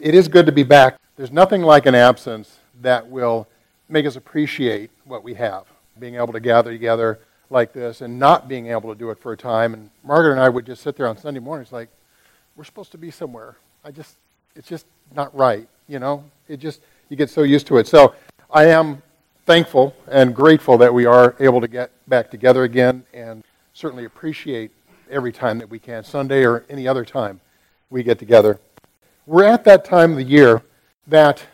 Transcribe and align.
It 0.00 0.14
is 0.14 0.28
good 0.28 0.46
to 0.46 0.52
be 0.52 0.62
back. 0.62 0.96
There's 1.16 1.32
nothing 1.32 1.62
like 1.62 1.86
an 1.86 1.94
absence 1.94 2.58
that 2.80 3.08
will 3.08 3.48
make 3.88 4.06
us 4.06 4.16
appreciate 4.16 4.90
what 5.04 5.22
we 5.22 5.34
have. 5.34 5.64
Being 5.98 6.14
able 6.14 6.32
to 6.32 6.40
gather 6.40 6.70
together 6.70 7.18
like 7.50 7.72
this 7.72 8.00
and 8.00 8.18
not 8.18 8.48
being 8.48 8.68
able 8.68 8.92
to 8.92 8.98
do 8.98 9.10
it 9.10 9.18
for 9.18 9.32
a 9.32 9.36
time. 9.36 9.74
And 9.74 9.90
Margaret 10.04 10.32
and 10.32 10.40
I 10.40 10.48
would 10.48 10.64
just 10.64 10.82
sit 10.82 10.96
there 10.96 11.06
on 11.06 11.18
Sunday 11.18 11.40
mornings 11.40 11.72
like, 11.72 11.88
we're 12.56 12.64
supposed 12.64 12.92
to 12.92 12.98
be 12.98 13.10
somewhere. 13.10 13.56
I 13.84 13.90
just, 13.90 14.16
it's 14.56 14.68
just 14.68 14.86
not 15.14 15.34
right, 15.34 15.68
you 15.88 15.98
know? 15.98 16.24
It 16.48 16.60
just, 16.60 16.80
you 17.08 17.16
get 17.16 17.30
so 17.30 17.42
used 17.42 17.66
to 17.68 17.78
it. 17.78 17.86
So 17.86 18.14
I 18.50 18.66
am 18.66 19.02
thankful 19.46 19.94
and 20.08 20.34
grateful 20.34 20.78
that 20.78 20.92
we 20.92 21.04
are 21.04 21.34
able 21.40 21.60
to 21.60 21.68
get 21.68 21.90
back 22.08 22.30
together 22.30 22.64
again 22.64 23.04
and 23.12 23.42
certainly 23.72 24.04
appreciate 24.04 24.70
every 25.10 25.32
time 25.32 25.58
that 25.58 25.68
we 25.68 25.78
can, 25.78 26.04
Sunday 26.04 26.44
or 26.44 26.64
any 26.70 26.88
other 26.88 27.04
time 27.04 27.40
we 27.90 28.02
get 28.02 28.18
together. 28.18 28.58
We're 29.24 29.44
at 29.44 29.62
that 29.64 29.84
time 29.84 30.12
of 30.12 30.16
the 30.16 30.24
year 30.24 30.62
that 31.06 31.44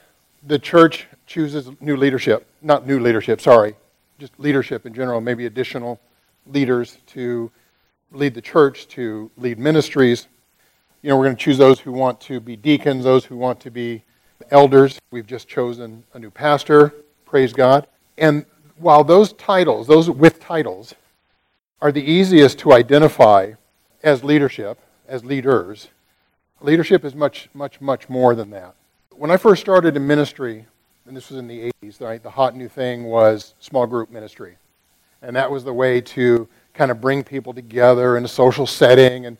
the 0.47 0.59
church 0.59 1.06
chooses 1.27 1.70
new 1.80 1.97
leadership. 1.97 2.47
Not 2.62 2.87
new 2.87 2.98
leadership, 2.98 3.42
sorry, 3.42 3.75
just 4.19 4.33
leadership 4.41 4.87
in 4.87 4.95
general, 4.95 5.20
maybe 5.20 5.45
additional 5.45 6.01
leaders 6.47 6.97
to 7.09 7.51
lead 8.11 8.33
the 8.33 8.41
church, 8.41 8.89
to 8.89 9.30
lead 9.37 9.59
ministries. 9.59 10.28
You 11.02 11.11
know, 11.11 11.19
we're 11.19 11.27
going 11.27 11.37
to 11.37 11.42
choose 11.42 11.59
those 11.59 11.78
who 11.78 11.92
want 11.92 12.23
to 12.23 12.41
be 12.41 12.56
deacons, 12.56 13.05
those 13.05 13.27
who 13.27 13.37
want 13.37 13.61
to 13.61 13.70
be 13.70 14.03
elders. 14.50 14.98
We've 15.11 15.27
just 15.27 15.47
chosen 15.47 16.05
a 16.14 16.19
new 16.19 16.30
pastor, 16.30 16.95
praise 17.27 17.53
God. 17.53 17.87
And 18.16 18.47
while 18.78 19.05
those 19.05 19.34
titles, 19.34 19.87
those 19.87 20.09
with 20.09 20.41
titles, 20.41 20.95
are 21.83 21.92
the 21.92 22.03
easiest 22.03 22.59
to 22.61 22.73
identify 22.73 23.53
as 24.03 24.25
leadership, 24.25 24.78
as 25.06 25.23
leaders, 25.23 25.89
leadership 26.61 27.05
is 27.05 27.15
much, 27.15 27.48
much, 27.55 27.80
much 27.80 28.09
more 28.09 28.35
than 28.35 28.51
that. 28.51 28.75
When 29.17 29.30
I 29.30 29.37
first 29.37 29.61
started 29.61 29.97
in 29.97 30.07
ministry, 30.07 30.67
and 31.07 31.17
this 31.17 31.31
was 31.31 31.39
in 31.39 31.48
the 31.48 31.73
80s, 31.83 32.01
right, 32.01 32.23
the 32.23 32.31
hot 32.31 32.55
new 32.55 32.69
thing 32.69 33.05
was 33.05 33.55
small 33.61 33.87
group 33.87 34.11
ministry. 34.11 34.56
And 35.23 35.34
that 35.34 35.50
was 35.50 35.65
the 35.65 35.73
way 35.73 36.00
to 36.00 36.48
kind 36.75 36.91
of 36.91 37.00
bring 37.00 37.25
people 37.25 37.53
together 37.53 38.17
in 38.17 38.25
a 38.25 38.28
social 38.28 38.67
setting 38.67 39.27
and 39.27 39.37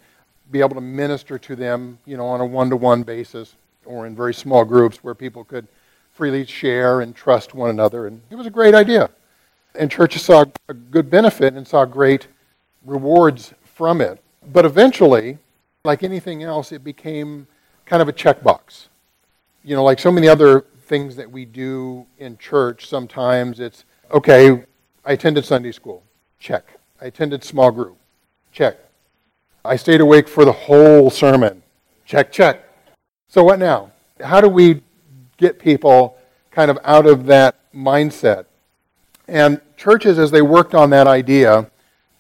be 0.51 0.61
able 0.61 0.75
to 0.75 0.81
minister 0.81 1.39
to 1.39 1.55
them, 1.55 1.99
you 2.05 2.17
know, 2.17 2.27
on 2.27 2.41
a 2.41 2.47
one-to-one 2.47 3.03
basis 3.03 3.55
or 3.85 4.07
in 4.07 4.17
very 4.17 4.35
small 4.35 4.65
groups 4.65 5.05
where 5.05 5.15
people 5.15 5.45
could 5.45 5.69
freely 6.11 6.45
share 6.45 7.01
and 7.01 7.15
trust 7.15 7.55
one 7.55 7.71
another. 7.71 8.07
And 8.07 8.21
it 8.31 8.35
was 8.35 8.47
a 8.47 8.51
great 8.51 8.75
idea. 8.75 9.11
And 9.75 9.91
churches 9.91 10.23
saw 10.23 10.47
a 10.69 10.75
good 10.75 11.11
benefit 11.11 11.55
and 11.55 11.67
saw 11.67 11.85
great 11.85 12.27
rewards 12.85 13.55
from 13.63 14.01
it. 14.01 14.21
But 14.53 14.65
eventually, 14.65 15.39
like 15.85 16.03
anything 16.03 16.43
else, 16.43 16.73
it 16.73 16.83
became 16.83 17.47
kind 17.87 18.03
of 18.03 18.09
a 18.09 18.13
checkbox. 18.13 18.89
You 19.65 19.77
know, 19.77 19.85
like 19.85 19.99
so 19.99 20.11
many 20.11 20.29
other 20.29 20.65
things 20.83 21.17
that 21.17 21.31
we 21.31 21.45
do 21.45 22.07
in 22.19 22.39
church, 22.39 22.87
sometimes 22.87 23.61
it's, 23.61 23.85
okay, 24.11 24.65
I 25.05 25.13
attended 25.13 25.45
Sunday 25.45 25.73
school. 25.73 26.03
Check. 26.39 26.79
I 27.01 27.07
attended 27.07 27.45
small 27.45 27.71
group. 27.71 27.97
Check. 28.53 28.79
I 29.65 29.77
stayed 29.77 30.01
awake 30.01 30.29
for 30.29 30.45
the 30.45 30.53
whole 30.53 31.11
sermon. 31.11 31.63
Check, 32.05 32.33
check. 32.33 32.65
So 33.29 33.45
what 33.45 33.59
now? 33.59 33.93
How 34.23 34.41
do 34.41 34.49
we 34.49 34.83
get 35.37 35.59
people 35.59 36.17
kind 36.51 36.71
of 36.71 36.79
out 36.85 37.07
of 37.07 37.27
that 37.27 37.57
mindset? 37.75 38.47
And 39.27 39.61
churches, 39.77 40.19
as 40.19 40.31
they 40.31 40.43
worked 40.43 40.75
on 40.75 40.91
that 40.91 41.07
idea, 41.07 41.71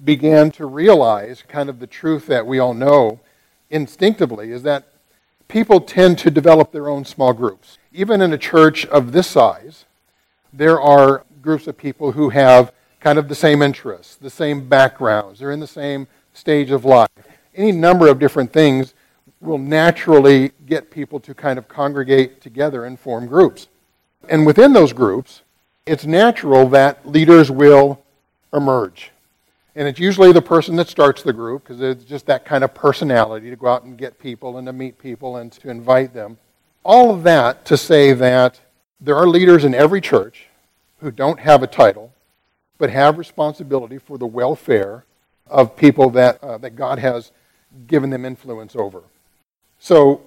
began 0.05 0.51
to 0.53 0.67
realize 0.67 1.43
kind 1.49 1.69
of 1.69 1.79
the 1.79 1.87
truth 1.87 2.27
that 2.27 2.47
we 2.47 2.59
all 2.59 2.75
know 2.75 3.19
instinctively 3.71 4.51
is 4.53 4.63
that 4.63 4.89
people 5.49 5.81
tend 5.81 6.19
to 6.19 6.31
develop 6.31 6.73
their 6.73 6.89
own 6.89 7.05
small 7.05 7.33
groups. 7.33 7.79
Even 7.93 8.21
in 8.21 8.33
a 8.33 8.39
church 8.39 8.87
of 8.87 9.13
this 9.13 9.27
size, 9.27 9.85
there 10.53 10.81
are 10.81 11.25
groups 11.43 11.67
of 11.67 11.77
people 11.77 12.13
who 12.13 12.31
have 12.31 12.73
kind 13.01 13.19
of 13.19 13.29
the 13.29 13.35
same 13.35 13.63
interests, 13.63 14.17
the 14.17 14.31
same 14.31 14.69
backgrounds, 14.69 15.39
they're 15.39 15.53
in 15.53 15.61
the 15.61 15.67
same 15.67 16.07
stage 16.35 16.71
of 16.71 16.85
life. 16.85 17.09
Any 17.55 17.73
number 17.73 18.09
of 18.09 18.19
different 18.19 18.53
things 18.53 18.95
will 19.41 19.59
naturally 19.59 20.53
get 20.67 20.91
people 20.91 21.21
to 21.21 21.35
kind 21.35 21.59
of 21.59 21.69
congregate 21.69 22.41
together 22.41 22.85
and 22.85 22.99
form 22.99 23.27
groups. 23.27 23.69
And 24.29 24.45
within 24.45 24.73
those 24.73 24.93
groups, 24.93 25.43
it's 25.87 26.05
natural 26.05 26.69
that 26.71 27.07
leaders 27.07 27.51
will 27.51 28.03
emerge. 28.53 29.13
And 29.77 29.87
it's 29.87 30.01
usually 30.01 30.33
the 30.33 30.43
person 30.43 30.77
that 30.77 30.89
starts 30.89 31.23
the 31.23 31.33
group 31.33 31.65
because 31.65 31.81
it's 31.81 32.05
just 32.05 32.27
that 32.27 32.45
kind 32.45 32.65
of 32.65 32.75
personality 32.75 33.51
to 33.51 33.57
go 33.57 33.69
out 33.69 33.85
and 33.85 33.97
get 33.97 34.19
people 34.19 34.59
and 34.59 34.67
to 34.67 34.73
meet 34.73 34.99
people 34.99 35.37
and 35.37 35.53
to 35.53 35.71
invite 35.71 36.15
them. 36.15 36.39
All 36.85 37.15
of 37.15 37.23
that 37.25 37.65
to 37.67 37.77
say 37.77 38.13
that 38.13 38.61
there 39.01 39.17
are 39.17 39.29
leaders 39.29 39.65
in 39.65 39.75
every 39.75 40.01
church 40.01 40.47
who 41.01 41.11
don't 41.11 41.39
have 41.41 41.63
a 41.63 41.67
title 41.67 42.13
but 42.79 42.91
have 42.91 43.19
responsibility 43.19 43.99
for 43.99 44.19
the 44.19 44.27
welfare 44.27 45.05
of 45.49 45.77
people 45.77 46.11
that, 46.11 46.43
uh, 46.43 46.59
that 46.59 46.77
God 46.77 46.99
has 46.99 47.33
given 47.87 48.11
them 48.11 48.25
influence 48.25 48.77
over. 48.77 49.03
So 49.81 50.23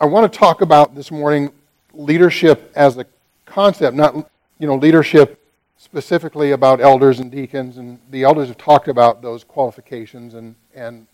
I 0.00 0.06
want 0.06 0.32
to 0.32 0.38
talk 0.38 0.60
about 0.60 0.94
this 0.94 1.10
morning 1.10 1.52
leadership 1.92 2.72
as 2.74 2.96
a 2.96 3.06
concept, 3.44 3.96
not 3.96 4.14
you 4.58 4.66
know 4.66 4.76
leadership 4.76 5.39
specifically 5.80 6.50
about 6.50 6.78
elders 6.78 7.20
and 7.20 7.30
deacons, 7.30 7.78
and 7.78 7.98
the 8.10 8.22
elders 8.22 8.48
have 8.48 8.58
talked 8.58 8.86
about 8.86 9.22
those 9.22 9.42
qualifications, 9.42 10.34
and, 10.34 10.54
and 10.74 11.06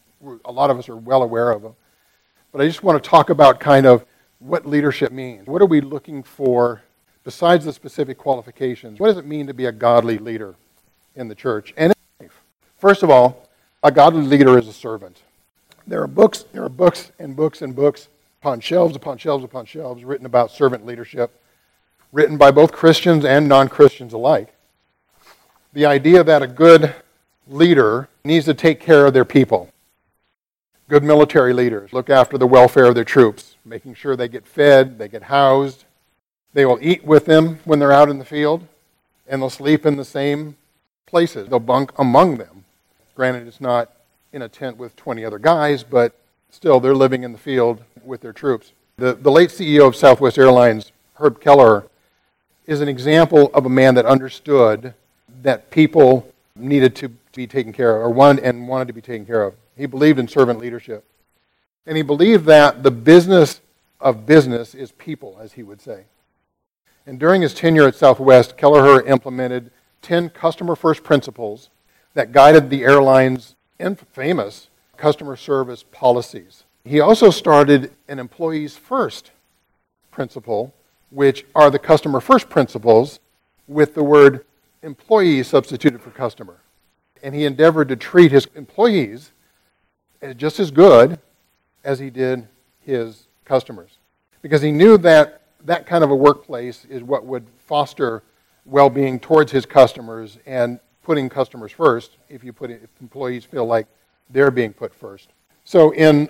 a 0.45 0.51
lot 0.51 0.71
of 0.71 0.79
us 0.79 0.89
are 0.89 0.97
well 0.97 1.23
aware 1.23 1.53
of 1.53 1.63
them. 1.63 1.77
But 2.51 2.61
I 2.61 2.67
just 2.67 2.83
want 2.83 3.03
to 3.03 3.09
talk 3.09 3.31
about 3.31 3.61
kind 3.61 3.87
of 3.87 4.05
what 4.41 4.67
leadership 4.67 5.13
means. 5.13 5.47
What 5.47 5.63
are 5.63 5.67
we 5.67 5.81
looking 5.81 6.25
for 6.25 6.83
besides 7.23 7.65
the 7.65 7.73
specific 7.73 8.19
qualifications? 8.19 8.99
What 8.99 9.07
does 9.07 9.19
it 9.19 9.25
mean 9.25 9.47
to 9.47 9.55
be 9.55 9.67
a 9.67 9.73
godly 9.73 10.19
leader 10.19 10.57
in 11.15 11.29
the 11.29 11.37
church 11.37 11.73
and 11.77 11.93
in 11.93 12.25
life? 12.25 12.43
First 12.77 13.05
of 13.05 13.11
all, 13.11 13.49
a 13.85 13.93
godly 13.93 14.23
leader 14.23 14.59
is 14.59 14.67
a 14.67 14.73
servant. 14.73 15.23
There 15.87 16.03
are 16.03 16.09
books, 16.09 16.45
there 16.53 16.65
are 16.65 16.69
books 16.69 17.13
and 17.21 17.37
books 17.37 17.63
and 17.63 17.75
books 17.77 18.09
upon 18.43 18.59
shelves 18.59 18.97
upon 18.97 19.19
shelves 19.19 19.45
upon 19.45 19.65
shelves 19.65 20.05
written 20.05 20.27
about 20.27 20.51
servant 20.51 20.85
leadership, 20.85 21.41
written 22.11 22.37
by 22.37 22.51
both 22.51 22.73
Christians 22.73 23.25
and 23.25 23.49
non 23.49 23.69
Christians 23.69 24.13
alike 24.13 24.55
the 25.77 25.85
idea 25.85 26.25
that 26.25 26.41
a 26.41 26.47
good 26.47 26.95
leader 27.47 28.09
needs 28.25 28.47
to 28.47 28.55
take 28.55 28.81
care 28.81 29.05
of 29.05 29.13
their 29.13 29.27
people. 29.27 29.71
Good 30.89 31.05
military 31.05 31.53
leaders 31.53 31.93
look 31.93 32.09
after 32.09 32.39
the 32.39 32.47
welfare 32.47 32.87
of 32.87 32.95
their 32.95 33.05
troops, 33.05 33.57
making 33.63 33.93
sure 33.93 34.17
they 34.17 34.27
get 34.27 34.47
fed, 34.47 34.99
they 34.99 35.07
get 35.07 35.25
housed. 35.25 35.85
They 36.55 36.65
will 36.65 36.79
eat 36.81 37.05
with 37.05 37.27
them 37.27 37.59
when 37.67 37.79
they're 37.79 37.93
out 37.93 38.09
in 38.09 38.19
the 38.19 38.25
field, 38.25 38.67
and 39.29 39.43
they'll 39.43 39.51
sleep 39.51 39.85
in 39.85 39.97
the 39.97 40.05
same 40.07 40.57
places. 41.05 41.51
They'll 41.51 41.59
bunk 41.59 41.93
among 41.99 42.39
them. 42.39 42.65
Granted, 43.15 43.47
it's 43.47 43.61
not 43.61 43.93
in 44.33 44.41
a 44.41 44.49
tent 44.49 44.79
with 44.79 44.97
20 44.97 45.27
other 45.27 45.39
guys, 45.39 45.85
but 45.85 46.15
still, 46.49 46.81
they're 46.81 46.95
living 46.95 47.23
in 47.23 47.33
the 47.33 47.39
field 47.39 47.83
with 48.03 48.23
their 48.23 48.33
troops. 48.33 48.73
The, 48.97 49.13
the 49.13 49.31
late 49.31 49.51
CEO 49.51 49.87
of 49.87 49.95
Southwest 49.95 50.39
Airlines, 50.39 50.93
Herb 51.17 51.39
Kelleher, 51.39 51.85
is 52.65 52.81
an 52.81 52.89
example 52.89 53.51
of 53.53 53.67
a 53.67 53.69
man 53.69 53.95
that 53.97 54.07
understood 54.07 54.95
that 55.47 55.71
people 55.71 56.29
needed 56.57 56.97
to 56.97 57.09
be 57.37 57.47
taken 57.47 57.73
care 57.73 57.95
of, 57.95 58.03
or 58.03 58.11
wanted 58.11 58.43
and 58.43 58.67
wanted 58.67 58.89
to 58.89 58.93
be 58.93 59.01
taken 59.01 59.25
care 59.25 59.45
of. 59.45 59.55
He 59.77 59.87
believed 59.87 60.19
in 60.19 60.27
servant 60.27 60.59
leadership. 60.59 61.05
And 61.87 61.97
he 61.97 62.03
believed 62.03 62.47
that 62.47 62.83
the 62.83 62.91
business 62.91 63.61
of 64.01 64.27
business 64.27 64.75
is 64.75 64.91
people, 64.91 65.39
as 65.41 65.53
he 65.53 65.63
would 65.63 65.81
say. 65.81 66.07
And 67.07 67.21
during 67.21 67.43
his 67.43 67.55
tenure 67.55 67.87
at 67.87 67.95
Southwest, 67.95 68.57
Kelleher 68.57 69.03
implemented 69.03 69.71
10 70.03 70.31
customer 70.31 70.75
first 70.75 71.05
principles 71.05 71.71
that 72.15 72.33
guided 72.33 72.69
the 72.69 72.83
airline's 72.83 73.55
infamous 73.79 74.69
customer 74.97 75.37
service 75.37 75.85
policies. 75.93 76.65
He 76.85 76.99
also 76.99 77.31
started 77.31 77.93
an 78.09 78.19
employees 78.19 78.77
first 78.77 79.31
principle, 80.11 80.75
which 81.11 81.47
are 81.55 81.71
the 81.71 81.79
customer 81.79 82.19
first 82.19 82.49
principles 82.49 83.21
with 83.69 83.95
the 83.95 84.03
word 84.03 84.45
employee 84.87 85.43
substituted 85.43 86.01
for 86.01 86.11
customer. 86.11 86.57
And 87.23 87.35
he 87.35 87.45
endeavored 87.45 87.89
to 87.89 87.97
treat 87.97 88.33
his 88.33 88.47
employees 88.55 89.33
just 90.37 90.61
as 90.61 90.71
good 90.71 91.19
as 91.85 91.99
he 91.99 92.09
did 92.09 92.47
his 92.81 93.27
customers. 93.45 93.99
Because 94.43 94.63
he 94.63 94.71
knew 94.71 94.97
that 94.99 95.43
that 95.65 95.87
kind 95.87 96.05
of 96.05 96.11
a 96.11 96.17
workplace 96.17 96.85
is 96.89 97.03
what 97.03 97.27
would 97.27 97.47
foster 97.59 98.23
well 98.65 98.89
being 98.89 99.19
towards 99.19 99.51
his 99.51 99.67
customers 99.67 100.39
and 100.47 100.79
putting 101.03 101.29
customers 101.29 101.73
first 101.73 102.17
if 102.29 102.45
you 102.45 102.53
put 102.53 102.71
it, 102.71 102.81
if 102.83 102.91
employees 103.01 103.45
feel 103.45 103.67
like 103.67 103.87
they're 104.31 104.51
being 104.51 104.73
put 104.73 104.95
first. 104.95 105.31
So 105.65 105.93
in 105.93 106.29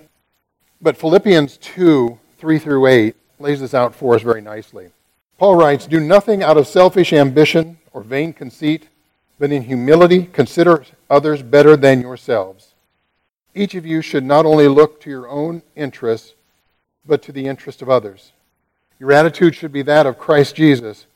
but 0.80 0.96
Philippians 0.96 1.56
2, 1.58 2.18
3 2.38 2.58
through 2.58 2.86
8 2.86 3.16
lays 3.38 3.60
this 3.60 3.74
out 3.74 3.94
for 3.94 4.14
us 4.14 4.22
very 4.22 4.42
nicely. 4.42 4.90
Paul 5.38 5.56
writes, 5.56 5.86
Do 5.86 6.00
nothing 6.00 6.42
out 6.42 6.56
of 6.56 6.66
selfish 6.66 7.12
ambition 7.12 7.78
or 7.96 8.02
vain 8.02 8.30
conceit, 8.30 8.90
but 9.38 9.50
in 9.50 9.62
humility 9.62 10.24
consider 10.24 10.84
others 11.08 11.40
better 11.40 11.78
than 11.78 12.02
yourselves. 12.02 12.74
Each 13.54 13.74
of 13.74 13.86
you 13.86 14.02
should 14.02 14.22
not 14.22 14.44
only 14.44 14.68
look 14.68 15.00
to 15.00 15.08
your 15.08 15.26
own 15.26 15.62
interests, 15.74 16.34
but 17.06 17.22
to 17.22 17.32
the 17.32 17.46
interest 17.46 17.80
of 17.80 17.88
others. 17.88 18.32
Your 19.00 19.12
attitude 19.12 19.54
should 19.54 19.72
be 19.72 19.80
that 19.80 20.04
of 20.04 20.18
Christ 20.18 20.54
Jesus, 20.54 21.06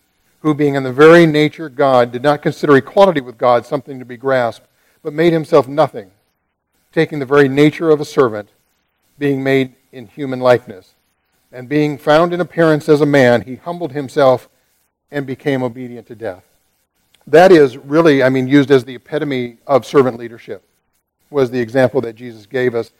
who, 0.41 0.55
being 0.55 0.75
in 0.75 0.82
the 0.82 0.91
very 0.91 1.27
nature 1.27 1.69
God, 1.69 2.12
did 2.12 2.23
not 2.23 2.41
consider 2.41 2.75
equality 2.75 3.21
with 3.21 3.37
God 3.37 3.67
something 3.67 3.99
to 3.99 4.06
be 4.06 4.17
grasped, 4.17 4.67
but 5.03 5.12
made 5.12 5.35
himself 5.35 5.69
nothing, 5.69 6.11
taking 6.93 7.19
the 7.19 7.27
very 7.27 7.47
nature 7.47 7.91
of 7.91 8.00
a 8.00 8.06
servant, 8.06 8.49
being 9.19 9.43
made 9.43 9.75
in 9.93 10.06
human 10.06 10.41
likeness. 10.41 10.94
And 11.53 11.69
being 11.69 11.99
found 11.99 12.32
in 12.32 12.41
appearance 12.41 12.88
as 12.88 13.03
a 13.03 13.06
man, 13.06 13.43
he 13.43 13.56
humbled 13.56 13.93
himself 13.93 14.49
and 15.11 15.27
became 15.27 15.62
obedient 15.62 16.06
to 16.06 16.15
death. 16.15 16.44
That 17.26 17.52
is 17.52 17.76
really, 17.76 18.22
I 18.22 18.28
mean, 18.28 18.49
used 18.49 18.70
as 18.70 18.84
the 18.84 18.94
epitome 18.94 19.58
of 19.67 19.87
servant 19.87 20.19
leadership, 20.19 20.64
was 21.31 21.50
the 21.50 21.61
example 21.61 22.00
that 22.00 22.14
Jesus 22.14 22.46
gave 22.46 22.75
us. 22.75 22.93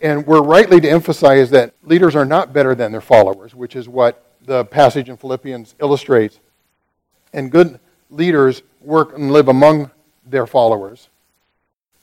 And 0.00 0.26
we're 0.26 0.42
rightly 0.42 0.80
to 0.80 0.88
emphasize 0.88 1.50
that 1.50 1.74
leaders 1.82 2.14
are 2.16 2.24
not 2.24 2.52
better 2.52 2.74
than 2.74 2.92
their 2.92 3.00
followers, 3.00 3.54
which 3.54 3.76
is 3.76 3.88
what 3.88 4.24
the 4.44 4.64
passage 4.64 5.08
in 5.08 5.16
Philippians 5.16 5.74
illustrates. 5.80 6.40
And 7.32 7.50
good 7.50 7.80
leaders 8.10 8.62
work 8.80 9.16
and 9.16 9.32
live 9.32 9.48
among 9.48 9.90
their 10.26 10.46
followers 10.46 11.08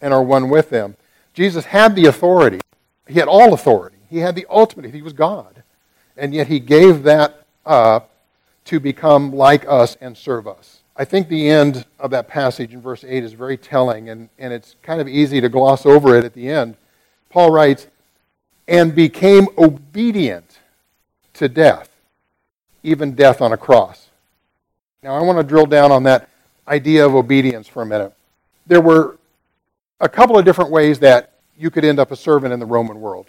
and 0.01 0.13
are 0.13 0.23
one 0.23 0.49
with 0.49 0.69
them. 0.69 0.95
Jesus 1.33 1.65
had 1.65 1.95
the 1.95 2.05
authority. 2.05 2.59
He 3.07 3.19
had 3.19 3.27
all 3.27 3.53
authority. 3.53 3.97
He 4.09 4.19
had 4.19 4.35
the 4.35 4.45
ultimate. 4.49 4.93
He 4.93 5.01
was 5.01 5.13
God. 5.13 5.63
And 6.17 6.33
yet 6.33 6.47
he 6.47 6.59
gave 6.59 7.03
that 7.03 7.45
up 7.65 8.09
to 8.65 8.79
become 8.79 9.31
like 9.31 9.65
us 9.67 9.97
and 10.01 10.17
serve 10.17 10.47
us. 10.47 10.81
I 10.99 11.05
think 11.05 11.29
the 11.29 11.49
end 11.49 11.85
of 11.97 12.11
that 12.11 12.27
passage 12.27 12.73
in 12.73 12.81
verse 12.81 13.05
8 13.07 13.23
is 13.23 13.31
very 13.31 13.55
telling, 13.55 14.09
and, 14.09 14.27
and 14.37 14.51
it's 14.51 14.75
kind 14.83 14.99
of 14.99 15.07
easy 15.07 15.39
to 15.39 15.47
gloss 15.47 15.85
over 15.85 16.17
it 16.17 16.25
at 16.25 16.33
the 16.33 16.49
end. 16.49 16.75
Paul 17.29 17.51
writes, 17.51 17.87
and 18.67 18.93
became 18.93 19.47
obedient 19.57 20.59
to 21.35 21.47
death, 21.47 21.89
even 22.83 23.15
death 23.15 23.41
on 23.41 23.53
a 23.53 23.57
cross. 23.57 24.09
Now, 25.01 25.15
I 25.15 25.21
want 25.21 25.37
to 25.37 25.43
drill 25.43 25.65
down 25.65 25.89
on 25.93 26.03
that 26.03 26.27
idea 26.67 27.05
of 27.05 27.15
obedience 27.15 27.69
for 27.69 27.81
a 27.81 27.85
minute. 27.85 28.13
There 28.67 28.81
were 28.81 29.17
a 30.01 30.09
couple 30.09 30.37
of 30.37 30.43
different 30.43 30.69
ways 30.69 30.99
that 30.99 31.31
you 31.57 31.71
could 31.71 31.85
end 31.85 31.99
up 31.99 32.11
a 32.11 32.15
servant 32.17 32.51
in 32.51 32.59
the 32.59 32.65
Roman 32.65 32.99
world. 32.99 33.27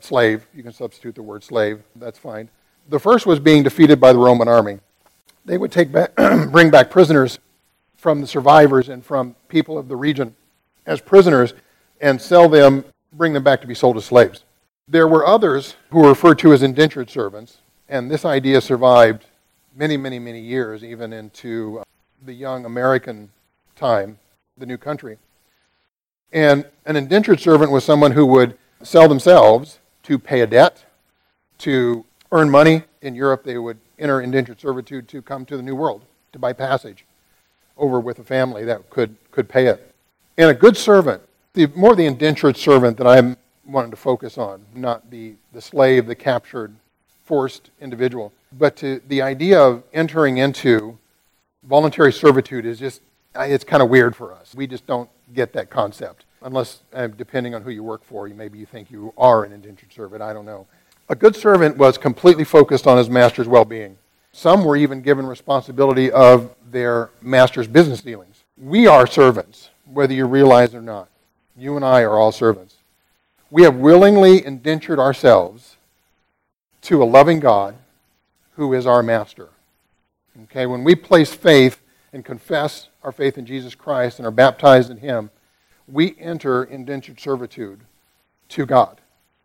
Slave, 0.00 0.48
you 0.52 0.64
can 0.64 0.72
substitute 0.72 1.14
the 1.14 1.22
word 1.22 1.44
slave, 1.44 1.80
that's 1.94 2.18
fine. 2.18 2.48
The 2.88 2.98
first 2.98 3.24
was 3.24 3.38
being 3.38 3.62
defeated 3.62 4.00
by 4.00 4.12
the 4.12 4.18
Roman 4.18 4.48
army. 4.48 4.80
They 5.44 5.58
would 5.58 5.72
take 5.72 5.92
back, 5.92 6.14
bring 6.50 6.70
back 6.70 6.90
prisoners 6.90 7.38
from 7.96 8.20
the 8.20 8.26
survivors 8.26 8.88
and 8.88 9.04
from 9.04 9.34
people 9.48 9.78
of 9.78 9.88
the 9.88 9.96
region 9.96 10.34
as 10.86 11.00
prisoners 11.00 11.54
and 12.00 12.20
sell 12.20 12.48
them, 12.48 12.84
bring 13.12 13.32
them 13.32 13.42
back 13.42 13.60
to 13.60 13.66
be 13.66 13.74
sold 13.74 13.96
as 13.96 14.04
slaves. 14.04 14.44
There 14.88 15.08
were 15.08 15.26
others 15.26 15.76
who 15.90 16.00
were 16.00 16.08
referred 16.08 16.38
to 16.40 16.52
as 16.52 16.62
indentured 16.62 17.08
servants, 17.08 17.58
and 17.88 18.10
this 18.10 18.24
idea 18.24 18.60
survived 18.60 19.24
many, 19.74 19.96
many, 19.96 20.18
many 20.18 20.40
years, 20.40 20.84
even 20.84 21.12
into 21.12 21.78
uh, 21.80 21.84
the 22.24 22.34
young 22.34 22.64
American 22.64 23.30
time, 23.76 24.18
the 24.58 24.66
new 24.66 24.76
country. 24.76 25.18
And 26.32 26.66
an 26.84 26.96
indentured 26.96 27.40
servant 27.40 27.70
was 27.70 27.84
someone 27.84 28.12
who 28.12 28.26
would 28.26 28.58
sell 28.82 29.08
themselves 29.08 29.78
to 30.02 30.18
pay 30.18 30.42
a 30.42 30.46
debt, 30.46 30.84
to 31.58 32.04
earn 32.32 32.50
money. 32.50 32.82
In 33.00 33.14
Europe, 33.14 33.44
they 33.44 33.56
would 33.58 33.78
enter 34.04 34.20
indentured 34.20 34.60
servitude 34.60 35.08
to 35.08 35.22
come 35.22 35.46
to 35.46 35.56
the 35.56 35.62
New 35.62 35.74
World, 35.74 36.04
to 36.32 36.38
buy 36.38 36.52
passage 36.52 37.06
over 37.76 37.98
with 37.98 38.18
a 38.18 38.24
family 38.24 38.64
that 38.64 38.90
could, 38.90 39.16
could 39.30 39.48
pay 39.48 39.66
it. 39.66 39.94
And 40.36 40.50
a 40.50 40.54
good 40.54 40.76
servant, 40.76 41.22
the, 41.54 41.66
more 41.74 41.96
the 41.96 42.04
indentured 42.04 42.56
servant 42.56 42.98
that 42.98 43.06
I'm 43.06 43.36
wanting 43.66 43.90
to 43.90 43.96
focus 43.96 44.36
on, 44.36 44.62
not 44.74 45.10
the, 45.10 45.34
the 45.52 45.60
slave, 45.60 46.06
the 46.06 46.14
captured, 46.14 46.74
forced 47.24 47.70
individual, 47.80 48.32
but 48.52 48.76
to 48.76 49.00
the 49.08 49.22
idea 49.22 49.58
of 49.58 49.82
entering 49.94 50.36
into 50.36 50.98
voluntary 51.62 52.12
servitude 52.12 52.66
is 52.66 52.78
just, 52.78 53.00
it's 53.34 53.64
kind 53.64 53.82
of 53.82 53.88
weird 53.88 54.14
for 54.14 54.34
us. 54.34 54.54
We 54.54 54.66
just 54.66 54.86
don't 54.86 55.08
get 55.32 55.54
that 55.54 55.70
concept. 55.70 56.26
Unless, 56.42 56.82
uh, 56.92 57.06
depending 57.06 57.54
on 57.54 57.62
who 57.62 57.70
you 57.70 57.82
work 57.82 58.04
for, 58.04 58.28
maybe 58.28 58.58
you 58.58 58.66
think 58.66 58.90
you 58.90 59.14
are 59.16 59.44
an 59.44 59.52
indentured 59.52 59.90
servant. 59.94 60.20
I 60.20 60.34
don't 60.34 60.44
know. 60.44 60.66
A 61.08 61.14
good 61.14 61.36
servant 61.36 61.76
was 61.76 61.98
completely 61.98 62.44
focused 62.44 62.86
on 62.86 62.96
his 62.96 63.10
master's 63.10 63.48
well 63.48 63.64
being. 63.64 63.98
Some 64.32 64.64
were 64.64 64.76
even 64.76 65.02
given 65.02 65.26
responsibility 65.26 66.10
of 66.10 66.54
their 66.70 67.10
master's 67.20 67.68
business 67.68 68.00
dealings. 68.00 68.42
We 68.56 68.86
are 68.86 69.06
servants, 69.06 69.70
whether 69.84 70.14
you 70.14 70.26
realize 70.26 70.74
it 70.74 70.78
or 70.78 70.82
not. 70.82 71.08
You 71.56 71.76
and 71.76 71.84
I 71.84 72.02
are 72.02 72.18
all 72.18 72.32
servants. 72.32 72.76
We 73.50 73.62
have 73.62 73.76
willingly 73.76 74.44
indentured 74.44 74.98
ourselves 74.98 75.76
to 76.82 77.02
a 77.02 77.04
loving 77.04 77.38
God 77.38 77.76
who 78.52 78.72
is 78.72 78.86
our 78.86 79.02
master. 79.02 79.50
Okay, 80.44 80.66
when 80.66 80.84
we 80.84 80.94
place 80.94 81.32
faith 81.32 81.80
and 82.12 82.24
confess 82.24 82.88
our 83.02 83.12
faith 83.12 83.38
in 83.38 83.46
Jesus 83.46 83.74
Christ 83.74 84.18
and 84.18 84.26
are 84.26 84.32
baptized 84.32 84.90
in 84.90 84.96
Him, 84.96 85.30
we 85.86 86.16
enter 86.18 86.64
indentured 86.64 87.20
servitude 87.20 87.82
to 88.48 88.66
God. 88.66 89.00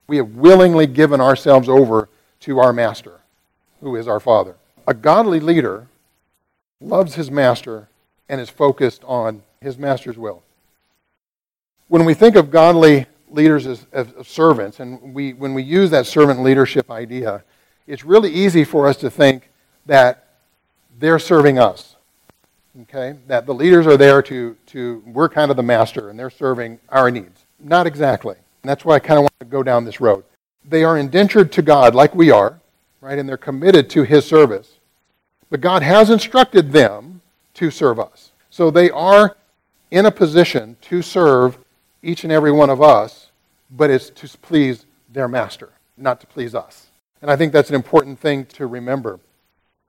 We 0.10 0.18
have 0.18 0.36
willingly 0.36 0.88
given 0.88 1.22
ourselves 1.22 1.70
over 1.70 2.10
to 2.40 2.58
our 2.58 2.74
master, 2.74 3.20
who 3.80 3.96
is 3.96 4.08
our 4.08 4.20
Father. 4.20 4.56
A 4.88 4.94
godly 4.96 5.40
leader 5.40 5.86
loves 6.82 7.14
his 7.14 7.30
master 7.30 7.90
and 8.28 8.42
is 8.42 8.50
focused 8.50 9.04
on 9.04 9.44
his 9.62 9.78
master's 9.78 10.18
will. 10.18 10.42
When 11.90 12.06
we 12.06 12.16
think 12.16 12.36
of 12.36 12.50
godly 12.50 13.06
leaders 13.30 13.68
as, 13.68 13.86
as, 13.92 14.08
servants, 14.24 14.80
and 14.80 15.14
we, 15.14 15.34
when 15.34 15.54
we 15.54 15.62
use 15.62 15.92
that 15.92 16.08
servant 16.08 16.42
leadership 16.42 16.90
idea, 16.90 17.44
it's 17.86 18.04
really 18.04 18.32
easy 18.32 18.64
for 18.64 18.88
us 18.88 18.98
to 18.98 19.12
think 19.12 19.52
that 19.86 20.28
they're 20.98 21.20
serving 21.20 21.60
us. 21.60 21.98
Okay? 22.82 23.16
That 23.28 23.46
the 23.46 23.54
leaders 23.54 23.86
are 23.86 23.98
there 23.98 24.24
to, 24.24 24.58
to 24.68 25.04
we're 25.06 25.30
kind 25.30 25.52
of 25.52 25.58
the 25.58 25.64
master 25.64 26.10
and 26.10 26.18
they're 26.18 26.32
serving 26.32 26.80
our 26.90 27.12
needs. 27.12 27.46
Not 27.60 27.86
exactly. 27.86 28.38
And 28.64 28.70
that's 28.70 28.86
why 28.86 28.96
I 28.96 29.00
kind 29.00 29.18
of 29.18 29.24
want 29.24 29.40
to 29.40 29.46
go 29.46 29.64
down 29.64 29.86
this 29.86 30.02
road. 30.02 30.24
They 30.66 30.84
are 30.84 30.98
indentured 30.98 31.52
to 31.54 31.62
God 31.62 31.96
like 31.96 32.14
we 32.14 32.32
are, 32.32 32.60
right? 33.02 33.18
And 33.18 33.28
they're 33.28 33.38
committed 33.38 33.90
to 33.92 34.04
His 34.04 34.26
service. 34.26 34.80
But 35.50 35.62
God 35.62 35.82
has 35.82 36.10
instructed 36.10 36.72
them 36.72 37.22
to 37.56 37.72
serve 37.72 38.00
us. 38.00 38.32
So 38.50 38.70
they 38.70 38.90
are 38.90 39.36
in 39.92 40.06
a 40.06 40.12
position 40.12 40.78
to 40.82 41.02
serve 41.02 41.58
each 42.04 42.24
and 42.24 42.32
every 42.32 42.52
one 42.52 42.70
of 42.70 42.82
us, 42.82 43.32
but 43.72 43.90
it's 43.90 44.10
to 44.12 44.38
please 44.38 44.86
their 45.12 45.28
master, 45.28 45.70
not 45.98 46.22
to 46.22 46.28
please 46.28 46.54
us. 46.54 46.88
And 47.22 47.30
I 47.30 47.36
think 47.36 47.52
that's 47.52 47.70
an 47.70 47.76
important 47.76 48.20
thing 48.20 48.46
to 48.46 48.68
remember. 48.68 49.20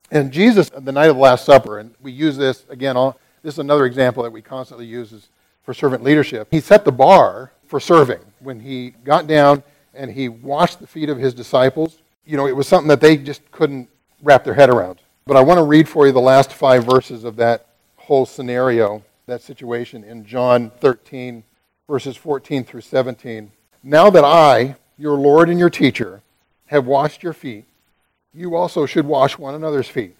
And 0.09 0.31
Jesus, 0.31 0.69
the 0.69 0.91
night 0.91 1.09
of 1.09 1.15
the 1.15 1.21
Last 1.21 1.45
Supper, 1.45 1.79
and 1.79 1.93
we 2.01 2.11
use 2.11 2.35
this 2.35 2.65
again, 2.69 2.97
all, 2.97 3.17
this 3.43 3.55
is 3.55 3.59
another 3.59 3.85
example 3.85 4.23
that 4.23 4.31
we 4.31 4.41
constantly 4.41 4.85
use 4.85 5.11
is 5.11 5.29
for 5.63 5.73
servant 5.73 6.03
leadership. 6.03 6.47
He 6.51 6.59
set 6.59 6.83
the 6.83 6.91
bar 6.91 7.50
for 7.71 7.79
serving. 7.79 8.19
When 8.41 8.59
he 8.59 8.89
got 9.05 9.27
down 9.27 9.63
and 9.93 10.11
he 10.11 10.27
washed 10.27 10.81
the 10.81 10.87
feet 10.87 11.09
of 11.09 11.17
his 11.17 11.33
disciples, 11.33 12.01
you 12.25 12.35
know, 12.35 12.45
it 12.45 12.55
was 12.55 12.67
something 12.67 12.89
that 12.89 12.99
they 12.99 13.15
just 13.15 13.49
couldn't 13.51 13.89
wrap 14.21 14.43
their 14.43 14.53
head 14.53 14.69
around. 14.69 14.99
But 15.25 15.37
I 15.37 15.41
want 15.41 15.57
to 15.57 15.63
read 15.63 15.87
for 15.87 16.05
you 16.05 16.11
the 16.11 16.19
last 16.19 16.51
five 16.51 16.85
verses 16.85 17.23
of 17.23 17.37
that 17.37 17.67
whole 17.95 18.25
scenario, 18.25 19.01
that 19.25 19.41
situation 19.41 20.03
in 20.03 20.25
John 20.25 20.69
13, 20.81 21.45
verses 21.87 22.17
14 22.17 22.65
through 22.65 22.81
17. 22.81 23.49
Now 23.83 24.09
that 24.09 24.25
I, 24.25 24.75
your 24.97 25.17
Lord 25.17 25.49
and 25.49 25.57
your 25.57 25.69
teacher, 25.69 26.21
have 26.65 26.85
washed 26.85 27.23
your 27.23 27.33
feet, 27.33 27.63
you 28.33 28.53
also 28.53 28.85
should 28.85 29.05
wash 29.05 29.37
one 29.37 29.55
another's 29.55 29.87
feet. 29.87 30.17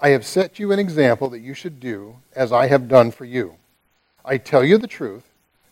I 0.00 0.08
have 0.10 0.24
set 0.24 0.58
you 0.58 0.72
an 0.72 0.78
example 0.78 1.28
that 1.30 1.40
you 1.40 1.52
should 1.52 1.80
do 1.80 2.16
as 2.34 2.50
I 2.50 2.68
have 2.68 2.88
done 2.88 3.10
for 3.10 3.26
you. 3.26 3.56
I 4.24 4.38
tell 4.38 4.64
you 4.64 4.78
the 4.78 4.86
truth. 4.86 5.27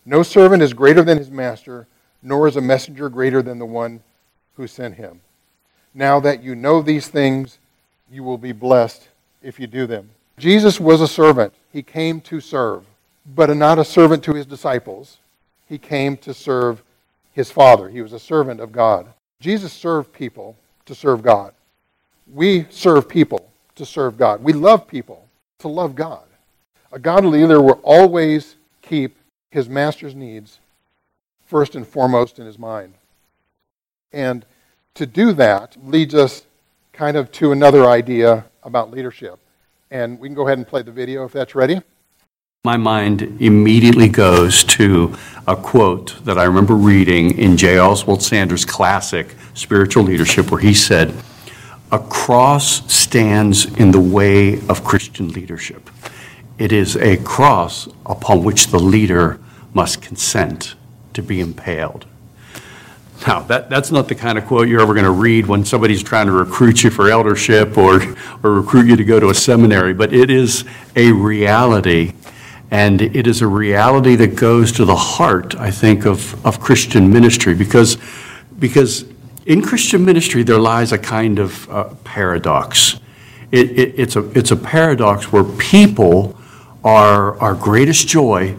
No 0.06 0.22
servant 0.22 0.62
is 0.62 0.72
greater 0.72 1.02
than 1.02 1.18
his 1.18 1.30
master, 1.30 1.88
nor 2.22 2.46
is 2.46 2.56
a 2.56 2.60
messenger 2.60 3.08
greater 3.08 3.42
than 3.42 3.58
the 3.58 3.66
one 3.66 4.00
who 4.54 4.68
sent 4.68 4.94
him. 4.94 5.20
Now 5.92 6.20
that 6.20 6.42
you 6.42 6.54
know 6.54 6.80
these 6.80 7.08
things, 7.08 7.58
you 8.10 8.22
will 8.22 8.38
be 8.38 8.52
blessed 8.52 9.08
if 9.42 9.58
you 9.58 9.66
do 9.66 9.86
them. 9.86 10.10
Jesus 10.38 10.78
was 10.78 11.00
a 11.00 11.08
servant. 11.08 11.52
He 11.72 11.82
came 11.82 12.20
to 12.22 12.40
serve, 12.40 12.84
but 13.34 13.54
not 13.56 13.78
a 13.80 13.84
servant 13.84 14.22
to 14.24 14.34
his 14.34 14.46
disciples. 14.46 15.18
He 15.68 15.78
came 15.78 16.16
to 16.18 16.32
serve 16.32 16.82
his 17.32 17.50
Father. 17.50 17.88
He 17.88 18.00
was 18.00 18.12
a 18.12 18.20
servant 18.20 18.60
of 18.60 18.70
God. 18.70 19.08
Jesus 19.40 19.72
served 19.72 20.12
people 20.12 20.56
to 20.84 20.94
serve 20.94 21.22
God. 21.22 21.52
We 22.32 22.66
serve 22.70 23.08
people 23.08 23.50
to 23.74 23.84
serve 23.84 24.16
God. 24.16 24.42
We 24.42 24.52
love 24.52 24.86
people 24.86 25.26
to 25.58 25.68
love 25.68 25.94
God. 25.94 26.22
A 26.92 26.98
godly 26.98 27.40
leader 27.40 27.60
will 27.60 27.80
always 27.82 28.56
keep 28.82 29.16
his 29.50 29.68
master's 29.68 30.14
needs 30.14 30.58
first 31.44 31.74
and 31.74 31.86
foremost 31.86 32.38
in 32.38 32.46
his 32.46 32.58
mind. 32.58 32.94
And 34.12 34.44
to 34.94 35.06
do 35.06 35.32
that 35.34 35.76
leads 35.82 36.14
us 36.14 36.46
kind 36.92 37.16
of 37.16 37.30
to 37.32 37.52
another 37.52 37.86
idea 37.86 38.46
about 38.62 38.90
leadership. 38.90 39.38
And 39.90 40.18
we 40.18 40.28
can 40.28 40.34
go 40.34 40.46
ahead 40.46 40.58
and 40.58 40.66
play 40.66 40.82
the 40.82 40.92
video 40.92 41.24
if 41.24 41.32
that's 41.32 41.54
ready. 41.54 41.80
My 42.64 42.76
mind 42.76 43.22
immediately 43.40 44.08
goes 44.08 44.64
to 44.64 45.14
a 45.46 45.54
quote 45.54 46.24
that 46.24 46.36
I 46.36 46.44
remember 46.44 46.74
reading 46.74 47.38
in 47.38 47.56
J. 47.56 47.78
Oswald 47.78 48.22
Sanders' 48.22 48.64
classic, 48.64 49.36
Spiritual 49.54 50.02
Leadership, 50.02 50.50
where 50.50 50.60
he 50.60 50.74
said, 50.74 51.14
a 51.92 52.00
cross 52.00 52.92
stands 52.92 53.66
in 53.76 53.92
the 53.92 54.00
way 54.00 54.54
of 54.68 54.82
Christian 54.82 55.28
leadership. 55.28 55.88
It 56.58 56.72
is 56.72 56.96
a 56.96 57.18
cross 57.18 57.88
upon 58.06 58.42
which 58.42 58.68
the 58.68 58.78
leader 58.78 59.38
must 59.74 60.00
consent 60.00 60.74
to 61.12 61.22
be 61.22 61.40
impaled. 61.40 62.06
Now, 63.26 63.40
that, 63.40 63.70
that's 63.70 63.90
not 63.90 64.08
the 64.08 64.14
kind 64.14 64.38
of 64.38 64.46
quote 64.46 64.68
you're 64.68 64.80
ever 64.80 64.94
going 64.94 65.04
to 65.04 65.10
read 65.10 65.46
when 65.46 65.64
somebody's 65.64 66.02
trying 66.02 66.26
to 66.26 66.32
recruit 66.32 66.84
you 66.84 66.90
for 66.90 67.10
eldership 67.10 67.76
or, 67.76 68.00
or 68.42 68.52
recruit 68.52 68.86
you 68.86 68.96
to 68.96 69.04
go 69.04 69.18
to 69.18 69.30
a 69.30 69.34
seminary, 69.34 69.94
but 69.94 70.12
it 70.12 70.30
is 70.30 70.64
a 70.94 71.12
reality. 71.12 72.12
And 72.70 73.00
it 73.00 73.26
is 73.26 73.42
a 73.42 73.46
reality 73.46 74.16
that 74.16 74.36
goes 74.36 74.72
to 74.72 74.84
the 74.84 74.96
heart, 74.96 75.54
I 75.54 75.70
think, 75.70 76.04
of, 76.04 76.44
of 76.44 76.60
Christian 76.60 77.10
ministry 77.10 77.54
because, 77.54 77.96
because 78.58 79.04
in 79.46 79.62
Christian 79.62 80.04
ministry 80.04 80.42
there 80.42 80.58
lies 80.58 80.92
a 80.92 80.98
kind 80.98 81.38
of 81.38 81.70
uh, 81.70 81.84
paradox. 82.04 83.00
It, 83.52 83.70
it, 83.70 83.94
it's, 83.98 84.16
a, 84.16 84.28
it's 84.38 84.50
a 84.50 84.56
paradox 84.56 85.32
where 85.32 85.44
people 85.44 86.36
are 86.86 87.38
our 87.40 87.54
greatest 87.54 88.08
joy 88.08 88.56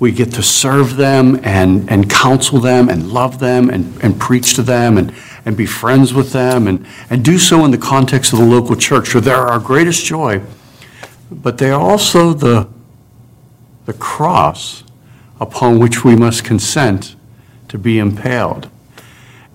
we 0.00 0.10
get 0.10 0.32
to 0.32 0.42
serve 0.42 0.96
them 0.96 1.38
and, 1.44 1.88
and 1.90 2.10
counsel 2.10 2.58
them 2.58 2.88
and 2.88 3.12
love 3.12 3.38
them 3.38 3.68
and, 3.68 4.02
and 4.02 4.18
preach 4.18 4.54
to 4.54 4.62
them 4.62 4.96
and, 4.96 5.14
and 5.44 5.56
be 5.58 5.66
friends 5.66 6.14
with 6.14 6.32
them 6.32 6.66
and, 6.66 6.86
and 7.10 7.22
do 7.22 7.38
so 7.38 7.66
in 7.66 7.70
the 7.70 7.78
context 7.78 8.32
of 8.32 8.38
the 8.38 8.44
local 8.44 8.74
church. 8.74 9.10
So 9.10 9.20
they're 9.20 9.36
our 9.36 9.60
greatest 9.60 10.04
joy, 10.06 10.40
but 11.30 11.58
they 11.58 11.70
are 11.70 11.80
also 11.80 12.32
the, 12.32 12.66
the 13.84 13.92
cross 13.92 14.84
upon 15.38 15.78
which 15.78 16.02
we 16.02 16.16
must 16.16 16.44
consent 16.44 17.14
to 17.68 17.78
be 17.78 17.98
impaled. 17.98 18.70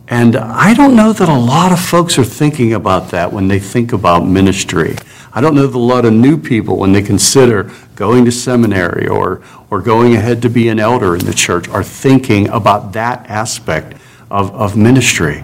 And 0.07 0.35
I 0.35 0.75
don't 0.75 0.95
know 0.95 1.11
that 1.11 1.27
a 1.27 1.37
lot 1.37 1.71
of 1.71 1.79
folks 1.79 2.19
are 2.19 2.23
thinking 2.23 2.73
about 2.73 3.09
that 3.09 3.33
when 3.33 3.47
they 3.47 3.59
think 3.59 3.93
about 3.93 4.27
ministry. 4.27 4.95
I 5.35 5.41
don't 5.41 5.53
know 5.53 5.67
that 5.67 5.77
a 5.77 5.77
lot 5.77 6.05
of 6.05 6.13
new 6.13 6.37
people, 6.37 6.77
when 6.77 6.93
they 6.93 7.01
consider 7.01 7.69
going 7.95 8.23
to 8.23 8.31
seminary 8.31 9.07
or, 9.07 9.43
or 9.69 9.81
going 9.81 10.15
ahead 10.15 10.41
to 10.43 10.49
be 10.49 10.69
an 10.69 10.79
elder 10.79 11.13
in 11.13 11.25
the 11.25 11.33
church, 11.33 11.67
are 11.67 11.83
thinking 11.83 12.47
about 12.47 12.93
that 12.93 13.29
aspect 13.29 13.97
of, 14.31 14.55
of 14.55 14.77
ministry. 14.77 15.43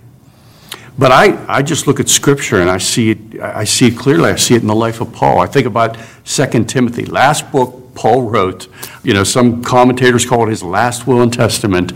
But 0.98 1.12
I, 1.12 1.46
I 1.48 1.62
just 1.62 1.88
look 1.88 2.00
at 2.00 2.08
Scripture 2.08 2.62
and 2.62 2.70
I 2.70 2.78
see, 2.78 3.12
it, 3.12 3.42
I 3.42 3.66
see 3.66 3.88
it 3.88 3.98
clearly. 3.98 4.30
I 4.30 4.38
see 4.38 4.56
it 4.56 4.62
in 4.62 4.68
the 4.68 4.76
life 4.76 5.02
of 5.02 5.12
Paul. 5.12 5.40
I 5.40 5.46
think 5.46 5.68
about 5.68 5.98
2 6.24 6.64
Timothy, 6.66 7.06
last 7.06 7.52
book 7.52 7.81
Paul 7.96 8.24
wrote. 8.24 8.68
You 9.04 9.14
know, 9.14 9.24
some 9.24 9.64
commentators 9.64 10.26
call 10.26 10.48
it 10.48 10.50
his 10.50 10.64
last 10.64 11.08
will 11.08 11.22
and 11.22 11.32
testament. 11.32 11.94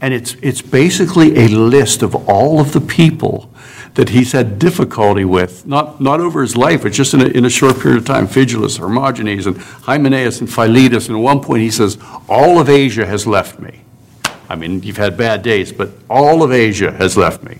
And 0.00 0.14
it's, 0.14 0.36
it's 0.42 0.62
basically 0.62 1.38
a 1.38 1.48
list 1.48 2.02
of 2.02 2.14
all 2.28 2.60
of 2.60 2.72
the 2.72 2.80
people 2.80 3.50
that 3.94 4.10
he's 4.10 4.32
had 4.32 4.58
difficulty 4.58 5.24
with, 5.24 5.66
not, 5.66 6.00
not 6.00 6.20
over 6.20 6.40
his 6.40 6.56
life, 6.56 6.82
but 6.82 6.92
just 6.92 7.14
in 7.14 7.20
a, 7.20 7.26
in 7.26 7.44
a 7.44 7.50
short 7.50 7.80
period 7.80 7.98
of 7.98 8.04
time. 8.04 8.28
Phygelus, 8.28 8.78
Hermogenes, 8.78 9.46
and 9.46 9.56
Hymenaeus, 9.56 10.40
and 10.40 10.48
Philetus. 10.48 11.08
And 11.08 11.16
at 11.16 11.20
one 11.20 11.40
point 11.40 11.62
he 11.62 11.70
says, 11.70 11.98
All 12.28 12.60
of 12.60 12.68
Asia 12.68 13.06
has 13.06 13.26
left 13.26 13.58
me. 13.58 13.80
I 14.48 14.54
mean, 14.54 14.82
you've 14.82 14.96
had 14.96 15.16
bad 15.16 15.42
days, 15.42 15.72
but 15.72 15.90
all 16.08 16.42
of 16.42 16.52
Asia 16.52 16.92
has 16.92 17.16
left 17.16 17.42
me. 17.42 17.58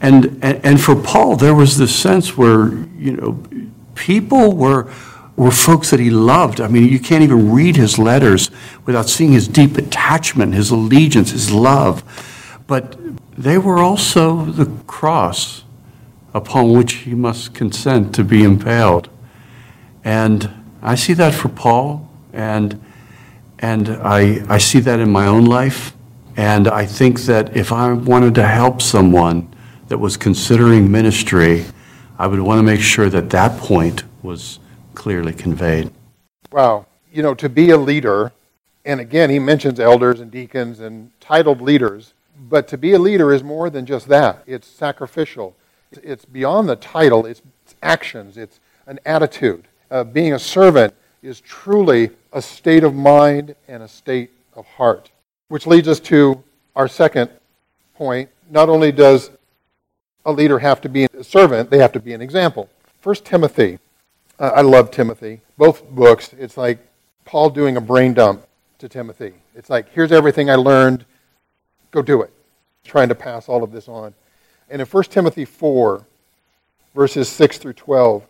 And, 0.00 0.38
and, 0.42 0.64
and 0.64 0.80
for 0.80 0.96
Paul, 0.96 1.36
there 1.36 1.54
was 1.54 1.76
this 1.76 1.94
sense 1.94 2.36
where, 2.36 2.72
you 2.96 3.12
know, 3.12 3.42
people 3.94 4.56
were, 4.56 4.92
were 5.38 5.52
folks 5.52 5.90
that 5.90 6.00
he 6.00 6.10
loved. 6.10 6.60
I 6.60 6.66
mean, 6.66 6.88
you 6.88 6.98
can't 6.98 7.22
even 7.22 7.52
read 7.52 7.76
his 7.76 7.96
letters 7.96 8.50
without 8.84 9.08
seeing 9.08 9.30
his 9.30 9.46
deep 9.46 9.78
attachment, 9.78 10.52
his 10.52 10.70
allegiance, 10.70 11.30
his 11.30 11.52
love. 11.52 12.02
But 12.66 12.98
they 13.38 13.56
were 13.56 13.78
also 13.78 14.44
the 14.44 14.66
cross 14.88 15.62
upon 16.34 16.72
which 16.72 16.94
he 16.94 17.14
must 17.14 17.54
consent 17.54 18.12
to 18.16 18.24
be 18.24 18.42
impaled. 18.42 19.08
And 20.02 20.50
I 20.82 20.96
see 20.96 21.12
that 21.14 21.34
for 21.34 21.48
Paul, 21.48 22.10
and, 22.32 22.82
and 23.60 23.90
I, 23.90 24.44
I 24.48 24.58
see 24.58 24.80
that 24.80 24.98
in 24.98 25.10
my 25.10 25.26
own 25.26 25.44
life. 25.44 25.94
And 26.36 26.66
I 26.66 26.84
think 26.84 27.20
that 27.22 27.56
if 27.56 27.70
I 27.72 27.92
wanted 27.92 28.34
to 28.36 28.46
help 28.46 28.82
someone 28.82 29.54
that 29.86 29.98
was 29.98 30.16
considering 30.16 30.90
ministry, 30.90 31.64
I 32.18 32.26
would 32.26 32.40
want 32.40 32.58
to 32.58 32.64
make 32.64 32.80
sure 32.80 33.08
that 33.08 33.30
that 33.30 33.58
point 33.60 34.02
was 34.22 34.58
clearly 34.98 35.32
conveyed. 35.32 35.90
Wow. 36.50 36.86
You 37.12 37.22
know, 37.22 37.34
to 37.34 37.48
be 37.48 37.70
a 37.70 37.76
leader, 37.76 38.32
and 38.84 39.00
again, 39.00 39.30
he 39.30 39.38
mentions 39.38 39.78
elders 39.78 40.18
and 40.20 40.28
deacons 40.30 40.80
and 40.80 41.12
titled 41.20 41.60
leaders. 41.60 42.14
But 42.50 42.66
to 42.68 42.76
be 42.76 42.92
a 42.92 42.98
leader 42.98 43.32
is 43.32 43.44
more 43.44 43.70
than 43.70 43.86
just 43.86 44.08
that. 44.08 44.42
It's 44.46 44.66
sacrificial. 44.66 45.54
It's 45.92 46.24
beyond 46.24 46.68
the 46.68 46.76
title. 46.76 47.26
It's, 47.26 47.42
actions. 47.80 48.36
It's 48.36 48.58
an 48.86 48.98
attitude. 49.06 49.68
Uh, 49.90 50.02
being 50.02 50.32
a 50.32 50.38
servant 50.38 50.92
is 51.22 51.40
truly 51.40 52.10
a 52.32 52.42
state 52.42 52.82
of 52.82 52.92
mind 52.92 53.54
and 53.68 53.84
a 53.84 53.88
state 53.88 54.30
of 54.54 54.66
heart. 54.66 55.10
Which 55.46 55.66
leads 55.66 55.86
us 55.86 56.00
to 56.00 56.42
our 56.74 56.88
second 56.88 57.30
point. 57.94 58.30
Not 58.50 58.68
only 58.68 58.90
does 58.90 59.30
a 60.24 60.32
leader 60.32 60.58
have 60.58 60.80
to 60.80 60.88
be 60.88 61.04
a 61.04 61.22
servant, 61.22 61.70
they 61.70 61.78
have 61.78 61.92
to 61.92 62.00
be 62.00 62.14
an 62.14 62.20
example. 62.20 62.68
First 63.00 63.24
Timothy. 63.24 63.78
I 64.38 64.60
love 64.60 64.90
Timothy. 64.90 65.40
Both 65.56 65.88
books, 65.90 66.32
it's 66.38 66.56
like 66.56 66.78
Paul 67.24 67.50
doing 67.50 67.76
a 67.76 67.80
brain 67.80 68.14
dump 68.14 68.46
to 68.78 68.88
Timothy. 68.88 69.34
It's 69.54 69.68
like, 69.68 69.92
here's 69.92 70.12
everything 70.12 70.48
I 70.48 70.54
learned 70.54 71.04
Go 71.90 72.02
do 72.02 72.22
it. 72.22 72.32
Trying 72.84 73.08
to 73.08 73.14
pass 73.14 73.48
all 73.48 73.62
of 73.62 73.72
this 73.72 73.88
on. 73.88 74.14
And 74.70 74.80
in 74.80 74.86
1 74.86 75.04
Timothy 75.04 75.44
4, 75.44 76.04
verses 76.94 77.28
6 77.28 77.58
through 77.58 77.72
12, 77.74 78.26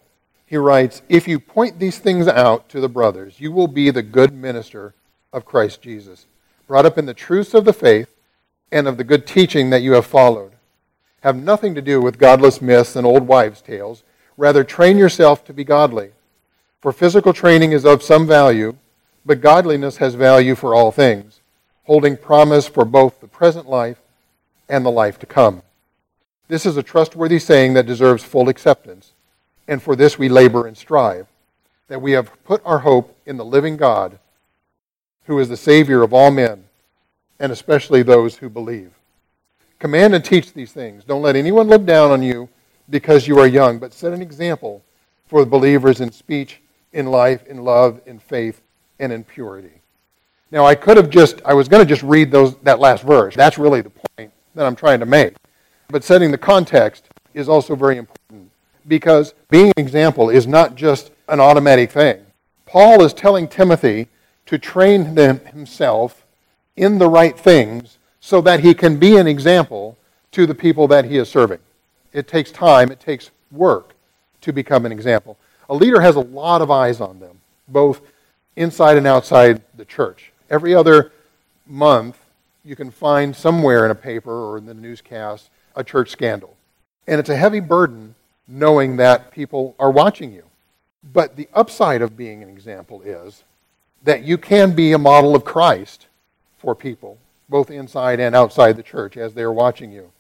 he 0.47 0.57
writes, 0.57 1.03
If 1.09 1.29
you 1.29 1.41
point 1.41 1.79
these 1.79 1.99
things 1.99 2.29
out 2.29 2.69
to 2.71 2.81
the 2.81 2.89
brothers, 2.89 3.41
you 3.41 3.53
will 3.53 3.69
be 3.69 3.91
the 3.91 4.03
good 4.03 4.33
minister 4.33 4.95
of 5.33 5.45
Christ 5.45 5.83
Jesus, 5.83 6.27
brought 6.67 6.87
up 6.87 6.99
in 6.99 7.07
the 7.07 7.15
truths 7.15 7.55
of 7.55 7.65
the 7.65 7.73
faith 7.73 8.15
and 8.71 8.87
of 8.87 8.97
the 8.97 9.05
good 9.05 9.27
teaching 9.27 9.71
that 9.71 9.83
you 9.83 9.93
have 9.93 10.07
followed. 10.07 10.53
Have 11.23 11.37
nothing 11.37 11.75
to 11.75 11.83
do 11.83 12.01
with 12.01 12.19
godless 12.19 12.63
myths 12.63 12.95
and 12.97 13.07
old 13.07 13.27
wives' 13.27 13.61
tales. 13.61 14.05
Rather, 14.39 14.65
train 14.65 14.97
yourself 14.97 15.45
to 15.45 15.53
be 15.53 15.65
godly. 15.65 16.13
For 16.81 16.93
physical 16.93 17.35
training 17.35 17.73
is 17.73 17.85
of 17.85 18.03
some 18.03 18.27
value, 18.27 18.77
but 19.27 19.43
godliness 19.43 19.99
has 19.99 20.15
value 20.15 20.55
for 20.55 20.75
all 20.75 20.91
things 20.91 21.41
holding 21.89 22.19
promise 22.19 22.69
for 22.69 22.85
both 22.85 23.19
the 23.19 23.27
present 23.27 23.67
life 23.67 23.97
and 24.69 24.85
the 24.85 24.91
life 24.91 25.19
to 25.19 25.25
come. 25.25 25.63
This 26.47 26.67
is 26.67 26.77
a 26.77 26.83
trustworthy 26.83 27.39
saying 27.39 27.73
that 27.75 27.87
deserves 27.87 28.23
full 28.23 28.51
acceptance, 28.51 29.13
and 29.67 29.83
for 29.83 29.97
this 29.97 30.19
we 30.19 30.29
labor 30.29 30.67
and 30.67 30.77
strive, 30.77 31.27
that 31.89 32.03
we 32.03 32.13
have 32.13 32.45
put 32.45 32.61
our 32.67 32.81
hope 32.81 33.17
in 33.25 33.39
the 33.39 33.45
living 33.45 33.79
God, 33.79 34.19
who 35.25 35.39
is 35.39 35.49
the 35.49 35.57
Savior 35.57 36.03
of 36.03 36.13
all 36.13 36.31
men, 36.31 36.65
and 37.41 37.51
especially 37.51 38.03
those 38.03 38.37
who 38.37 38.51
believe. 38.51 38.93
Command 39.79 40.15
and 40.15 40.23
teach 40.23 40.53
these 40.53 40.73
things. 40.73 41.05
Don't 41.05 41.23
let 41.23 41.37
anyone 41.37 41.69
look 41.69 41.87
down 41.87 42.11
on 42.11 42.23
you 42.23 42.51
because 42.91 43.27
you 43.27 43.39
are 43.39 43.47
young, 43.47 43.79
but 43.79 43.93
set 43.93 44.13
an 44.13 44.23
example 44.23 44.83
for 45.27 45.45
the 45.45 45.51
believers 45.51 46.01
in 46.01 46.11
speech, 46.11 46.61
in 46.93 47.07
life, 47.07 47.47
in 47.47 47.63
love, 47.63 48.01
in 48.07 48.19
faith, 48.19 48.63
and 48.99 49.13
in 49.13 49.25
purity. 49.25 49.81
Now, 50.51 50.65
I 50.65 50.75
could 50.75 50.97
have 50.97 51.11
just, 51.11 51.43
I 51.45 51.53
was 51.53 51.69
going 51.69 51.87
to 51.87 51.89
just 51.89 52.03
read 52.03 52.31
those, 52.31 52.57
that 52.61 52.81
last 52.81 53.05
verse. 53.05 53.35
That's 53.35 53.59
really 53.59 53.83
the 53.83 53.91
point 53.91 54.33
that 54.55 54.67
I'm 54.67 54.77
trying 54.77 55.01
to 55.01 55.07
make. 55.07 55.35
But 55.89 56.05
setting 56.05 56.31
the 56.31 56.39
context 56.39 57.09
is 57.35 57.49
also 57.49 57.75
very 57.75 57.99
important 57.99 58.51
because 58.87 59.35
being 59.51 59.73
an 59.77 59.83
example 59.83 60.31
is 60.31 60.47
not 60.47 60.75
just 60.75 61.11
an 61.29 61.41
automatic 61.41 61.93
thing. 61.93 62.25
Paul 62.65 63.03
is 63.03 63.13
telling 63.13 63.49
Timothy 63.49 64.09
to 64.47 64.59
train 64.59 65.05
himself 65.05 66.25
in 66.77 66.99
the 66.99 67.09
right 67.09 67.39
things 67.39 67.99
so 68.21 68.41
that 68.41 68.61
he 68.61 68.75
can 68.75 68.99
be 68.99 69.17
an 69.17 69.27
example 69.27 69.97
to 70.33 70.47
the 70.47 70.55
people 70.55 70.89
that 70.89 71.05
he 71.05 71.19
is 71.19 71.29
serving. 71.29 71.59
It 72.13 72.29
takes 72.29 72.51
time, 72.51 72.91
it 72.91 73.01
takes 73.01 73.31
work 73.51 73.95
to 74.41 74.53
become 74.53 74.87
an 74.87 74.93
example. 74.93 75.37
A 75.69 75.75
leader 75.75 76.01
has 76.01 76.17
a 76.17 76.21
lot 76.21 76.63
of 76.63 76.71
eyes 76.71 77.01
on 77.01 77.21
them, 77.21 77.41
both 77.67 78.01
inside 78.57 78.97
and 78.97 79.07
outside 79.07 79.63
the 79.77 79.85
church 79.85 80.33
every 80.51 80.75
other 80.75 81.13
month, 81.67 82.19
you 82.65 82.77
can 82.77 82.91
find 82.91 83.35
somewhere 83.35 83.85
in 83.85 83.91
a 83.91 83.95
paper 83.95 84.33
or 84.33 84.59
in 84.59 84.67
the 84.67 84.75
newscast 84.75 85.51
a 85.77 85.85
church 85.85 86.11
scandal. 86.11 86.57
And 87.07 87.21
it's 87.21 87.29
a 87.29 87.37
heavy 87.37 87.61
burden 87.61 88.15
knowing 88.47 88.97
that 88.97 89.31
people 89.31 89.75
are 89.79 89.91
watching 89.91 90.33
you. 90.33 90.45
But 91.13 91.37
the 91.37 91.49
upside 91.55 92.03
of 92.03 92.17
being 92.17 92.43
an 92.43 92.49
example 92.49 93.03
is 93.03 93.45
that 94.03 94.25
you 94.25 94.39
can 94.39 94.75
be 94.75 94.93
a 94.93 94.99
model 94.99 95.35
of 95.35 95.45
Christ 95.45 96.07
for 96.59 96.75
people, 96.75 97.19
both 97.49 97.71
inside 97.71 98.21
and 98.21 98.35
outside 98.35 98.77
the 98.77 98.83
church, 98.83 99.17
as 99.17 99.35
they 99.35 99.43
are 99.43 99.53
watching 99.53 99.93
you. 99.93 100.11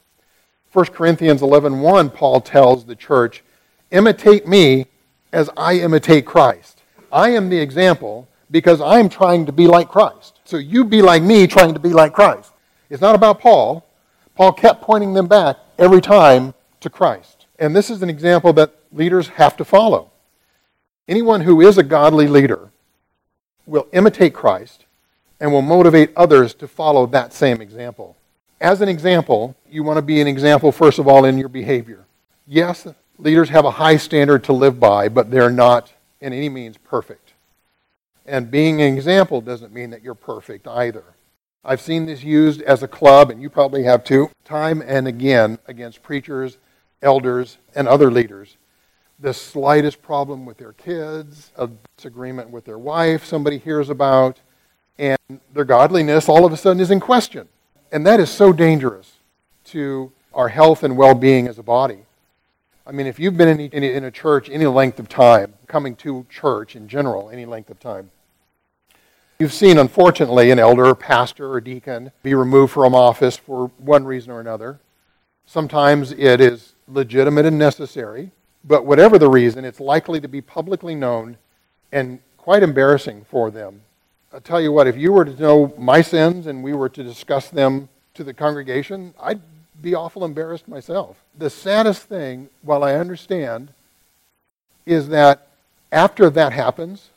1 0.72 0.87
Corinthians 0.87 1.40
11.1, 1.40 2.12
Paul 2.14 2.40
tells 2.40 2.84
the 2.84 2.94
church, 2.94 3.42
imitate 3.90 4.46
me 4.46 4.87
as 5.32 5.48
I 5.56 5.75
imitate 5.75 6.26
Christ. 6.26 6.82
I 7.10 7.30
am 7.30 7.48
the 7.48 7.58
example, 7.58 8.28
because 8.50 8.80
I'm 8.80 9.08
trying 9.08 9.46
to 9.46 9.52
be 9.52 9.66
like 9.66 9.88
Christ. 9.88 10.40
So 10.44 10.56
you 10.56 10.84
be 10.84 11.02
like 11.02 11.22
me 11.22 11.46
trying 11.46 11.75
to 11.75 11.80
be 11.80 11.90
like 11.90 12.12
Christ. 12.12 12.52
It's 12.90 13.00
not 13.00 13.14
about 13.14 13.40
Paul. 13.40 13.87
Paul 14.34 14.52
kept 14.52 14.82
pointing 14.82 15.14
them 15.14 15.26
back 15.26 15.56
every 15.78 16.00
time 16.00 16.54
to 16.80 16.90
Christ. 16.90 17.46
And 17.58 17.75
this 17.75 17.90
is 17.90 18.02
an 18.02 18.10
example 18.10 18.52
that 18.54 18.75
leaders 18.92 19.28
have 19.28 19.56
to 19.56 19.64
follow. 19.64 20.10
Anyone 21.06 21.40
who 21.40 21.60
is 21.60 21.78
a 21.78 21.82
godly 21.82 22.28
leader 22.28 22.70
will 23.66 23.88
imitate 23.92 24.34
Christ 24.34 24.84
and 25.40 25.52
will 25.52 25.62
motivate 25.62 26.12
others 26.16 26.54
to 26.54 26.68
follow 26.68 27.06
that 27.06 27.32
same 27.32 27.60
example. 27.60 28.16
As 28.60 28.80
an 28.80 28.88
example, 28.88 29.54
you 29.70 29.84
want 29.84 29.98
to 29.98 30.02
be 30.02 30.20
an 30.20 30.26
example, 30.26 30.72
first 30.72 30.98
of 30.98 31.06
all, 31.06 31.24
in 31.24 31.38
your 31.38 31.48
behavior. 31.48 32.04
Yes, 32.46 32.86
leaders 33.18 33.50
have 33.50 33.64
a 33.64 33.70
high 33.70 33.96
standard 33.96 34.42
to 34.44 34.52
live 34.52 34.80
by, 34.80 35.08
but 35.08 35.30
they're 35.30 35.50
not 35.50 35.92
in 36.20 36.32
any 36.32 36.48
means 36.48 36.76
perfect. 36.76 37.34
And 38.26 38.50
being 38.50 38.82
an 38.82 38.92
example 38.94 39.40
doesn't 39.40 39.72
mean 39.72 39.90
that 39.90 40.02
you're 40.02 40.14
perfect 40.14 40.66
either. 40.66 41.04
I've 41.64 41.80
seen 41.80 42.06
this 42.06 42.24
used 42.24 42.62
as 42.62 42.82
a 42.82 42.88
club, 42.88 43.30
and 43.30 43.40
you 43.40 43.48
probably 43.48 43.84
have 43.84 44.02
too, 44.02 44.30
time 44.44 44.82
and 44.84 45.06
again 45.06 45.58
against 45.66 46.02
preachers, 46.02 46.58
elders, 47.00 47.58
and 47.74 47.86
other 47.86 48.10
leaders. 48.10 48.56
The 49.20 49.34
slightest 49.34 50.02
problem 50.02 50.46
with 50.46 50.58
their 50.58 50.72
kids, 50.72 51.52
a 51.56 51.70
disagreement 51.96 52.50
with 52.50 52.64
their 52.64 52.78
wife, 52.78 53.24
somebody 53.24 53.58
hears 53.58 53.88
about, 53.88 54.40
and 54.98 55.18
their 55.52 55.64
godliness 55.64 56.28
all 56.28 56.44
of 56.44 56.52
a 56.52 56.56
sudden 56.56 56.80
is 56.80 56.90
in 56.90 57.00
question. 57.00 57.48
And 57.90 58.07
that 58.07 58.21
is 58.21 58.30
so 58.30 58.52
dangerous 58.52 59.14
to 59.66 60.12
our 60.35 60.49
health 60.49 60.83
and 60.83 60.97
well 60.97 61.14
being 61.14 61.49
as 61.49 61.59
a 61.59 61.62
body. 61.62 62.00
I 62.87 62.92
mean, 62.92 63.07
if 63.07 63.18
you've 63.18 63.37
been 63.37 63.49
in, 63.49 63.61
in, 63.61 63.83
in, 63.83 64.04
a 64.04 64.11
church 64.11 64.49
any 64.49 64.66
length 64.66 64.99
of 64.99 65.09
time, 65.09 65.54
coming 65.66 65.95
to 65.97 66.25
church 66.30 66.75
in 66.75 66.88
general, 66.88 67.28
any 67.28 67.45
length 67.45 67.71
of 67.71 67.78
time, 67.80 68.11
you've 69.38 69.52
seen, 69.52 69.78
unfortunately, 69.78 70.50
an 70.50 70.59
elder, 70.59 70.95
pastor, 70.95 71.52
or 71.52 71.61
deacon 71.61 72.12
be 72.23 72.35
removed 72.35 72.73
from 72.73 72.95
office 72.95 73.37
for 73.37 73.71
one 73.78 74.04
reason 74.04 74.30
or 74.30 74.40
another. 74.40 74.80
Sometimes 75.45 76.12
it 76.12 76.40
is 76.40 76.75
legitimate 76.87 77.45
and 77.45 77.59
necessary, 77.59 78.30
but 78.64 78.87
whatever 78.87 79.18
the 79.18 79.28
reason, 79.28 79.64
it's 79.64 79.80
likely 79.80 80.21
to 80.21 80.28
be 80.28 80.40
publicly 80.40 80.95
known 80.95 81.37
and 81.92 82.21
quite 82.37 82.62
embarrassing 82.62 83.25
for 83.28 83.50
them 83.50 83.83
I'll 84.30 84.40
tell 84.40 84.61
you 84.61 84.73
what, 84.73 84.87
if 84.87 84.97
you 84.97 85.12
were 85.12 85.25
to 85.25 85.40
know 85.40 85.73
my 85.78 86.02
sins 86.02 86.47
and 86.47 86.62
we 86.62 86.75
were 86.75 86.90
to 86.90 87.02
discuss 87.02 87.49
them 87.49 87.88
to 88.12 88.23
the 88.23 88.35
congregation, 88.35 89.14
I'd 89.18 89.40
be 89.80 89.94
awful 89.94 90.23
embarrassed 90.25 90.68
myself. 90.68 91.23
The 91.38 91.49
saddest 91.49 92.02
thing, 92.02 92.50
while 92.61 92.85
I 92.85 92.94
understand, 92.94 93.73
is 94.85 95.08
that 95.08 95.47
after 95.90 96.28
that 96.28 96.52
happens, 96.52 97.08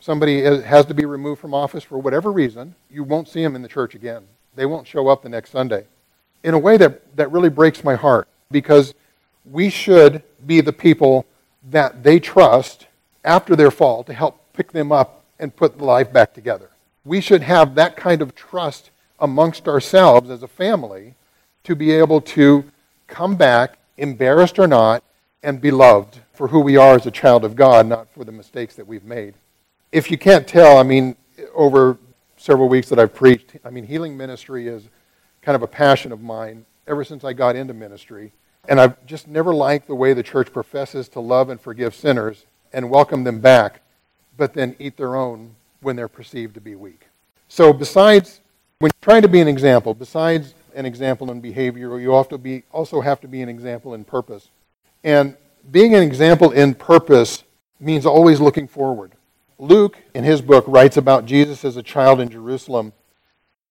somebody 0.00 0.40
has 0.40 0.86
to 0.86 0.94
be 0.94 1.04
removed 1.04 1.42
from 1.42 1.52
office 1.52 1.84
for 1.84 1.98
whatever 1.98 2.32
reason, 2.32 2.74
you 2.90 3.04
won't 3.04 3.28
see 3.28 3.42
them 3.42 3.54
in 3.54 3.60
the 3.60 3.68
church 3.68 3.94
again. 3.94 4.22
They 4.54 4.64
won't 4.64 4.86
show 4.86 5.08
up 5.08 5.22
the 5.22 5.28
next 5.28 5.50
Sunday. 5.50 5.84
In 6.42 6.54
a 6.54 6.58
way 6.58 6.78
that, 6.78 7.16
that 7.16 7.30
really 7.30 7.50
breaks 7.50 7.84
my 7.84 7.96
heart 7.96 8.28
because 8.50 8.94
we 9.44 9.68
should 9.68 10.22
be 10.46 10.62
the 10.62 10.72
people 10.72 11.26
that 11.68 12.02
they 12.02 12.18
trust 12.18 12.86
after 13.24 13.54
their 13.54 13.70
fall 13.70 14.02
to 14.04 14.14
help 14.14 14.40
pick 14.54 14.72
them 14.72 14.90
up 14.90 15.19
and 15.40 15.56
put 15.56 15.80
life 15.80 16.12
back 16.12 16.34
together. 16.34 16.70
We 17.04 17.20
should 17.20 17.42
have 17.42 17.74
that 17.74 17.96
kind 17.96 18.22
of 18.22 18.34
trust 18.34 18.90
amongst 19.18 19.66
ourselves 19.66 20.30
as 20.30 20.42
a 20.42 20.48
family 20.48 21.14
to 21.64 21.74
be 21.74 21.90
able 21.90 22.20
to 22.20 22.64
come 23.06 23.34
back, 23.34 23.78
embarrassed 23.96 24.58
or 24.58 24.66
not, 24.66 25.02
and 25.42 25.60
be 25.60 25.70
loved 25.70 26.20
for 26.32 26.48
who 26.48 26.60
we 26.60 26.76
are 26.76 26.94
as 26.94 27.06
a 27.06 27.10
child 27.10 27.44
of 27.44 27.56
God, 27.56 27.86
not 27.86 28.08
for 28.10 28.24
the 28.24 28.32
mistakes 28.32 28.74
that 28.76 28.86
we've 28.86 29.04
made. 29.04 29.34
If 29.90 30.10
you 30.10 30.18
can't 30.18 30.46
tell, 30.46 30.76
I 30.76 30.82
mean, 30.82 31.16
over 31.54 31.98
several 32.36 32.68
weeks 32.68 32.88
that 32.90 32.98
I've 32.98 33.14
preached, 33.14 33.56
I 33.64 33.70
mean, 33.70 33.86
healing 33.86 34.16
ministry 34.16 34.68
is 34.68 34.88
kind 35.42 35.56
of 35.56 35.62
a 35.62 35.66
passion 35.66 36.12
of 36.12 36.20
mine 36.20 36.66
ever 36.86 37.02
since 37.02 37.24
I 37.24 37.32
got 37.32 37.56
into 37.56 37.74
ministry. 37.74 38.32
And 38.68 38.78
I've 38.78 39.04
just 39.06 39.26
never 39.26 39.54
liked 39.54 39.86
the 39.86 39.94
way 39.94 40.12
the 40.12 40.22
church 40.22 40.52
professes 40.52 41.08
to 41.10 41.20
love 41.20 41.48
and 41.48 41.58
forgive 41.60 41.94
sinners 41.94 42.44
and 42.72 42.90
welcome 42.90 43.24
them 43.24 43.40
back 43.40 43.80
but 44.40 44.54
then 44.54 44.74
eat 44.78 44.96
their 44.96 45.16
own 45.16 45.54
when 45.82 45.96
they're 45.96 46.08
perceived 46.08 46.54
to 46.54 46.62
be 46.62 46.74
weak. 46.74 47.08
So, 47.48 47.74
besides, 47.74 48.40
when 48.78 48.88
you're 48.88 49.02
trying 49.02 49.20
to 49.20 49.28
be 49.28 49.40
an 49.40 49.48
example, 49.48 49.92
besides 49.92 50.54
an 50.74 50.86
example 50.86 51.30
in 51.30 51.42
behavior, 51.42 52.00
you 52.00 52.24
to 52.30 52.38
be, 52.38 52.62
also 52.72 53.02
have 53.02 53.20
to 53.20 53.28
be 53.28 53.42
an 53.42 53.50
example 53.50 53.92
in 53.92 54.02
purpose. 54.02 54.48
And 55.04 55.36
being 55.70 55.94
an 55.94 56.02
example 56.02 56.52
in 56.52 56.72
purpose 56.74 57.44
means 57.78 58.06
always 58.06 58.40
looking 58.40 58.66
forward. 58.66 59.12
Luke, 59.58 59.98
in 60.14 60.24
his 60.24 60.40
book, 60.40 60.64
writes 60.66 60.96
about 60.96 61.26
Jesus 61.26 61.62
as 61.62 61.76
a 61.76 61.82
child 61.82 62.18
in 62.18 62.30
Jerusalem, 62.30 62.94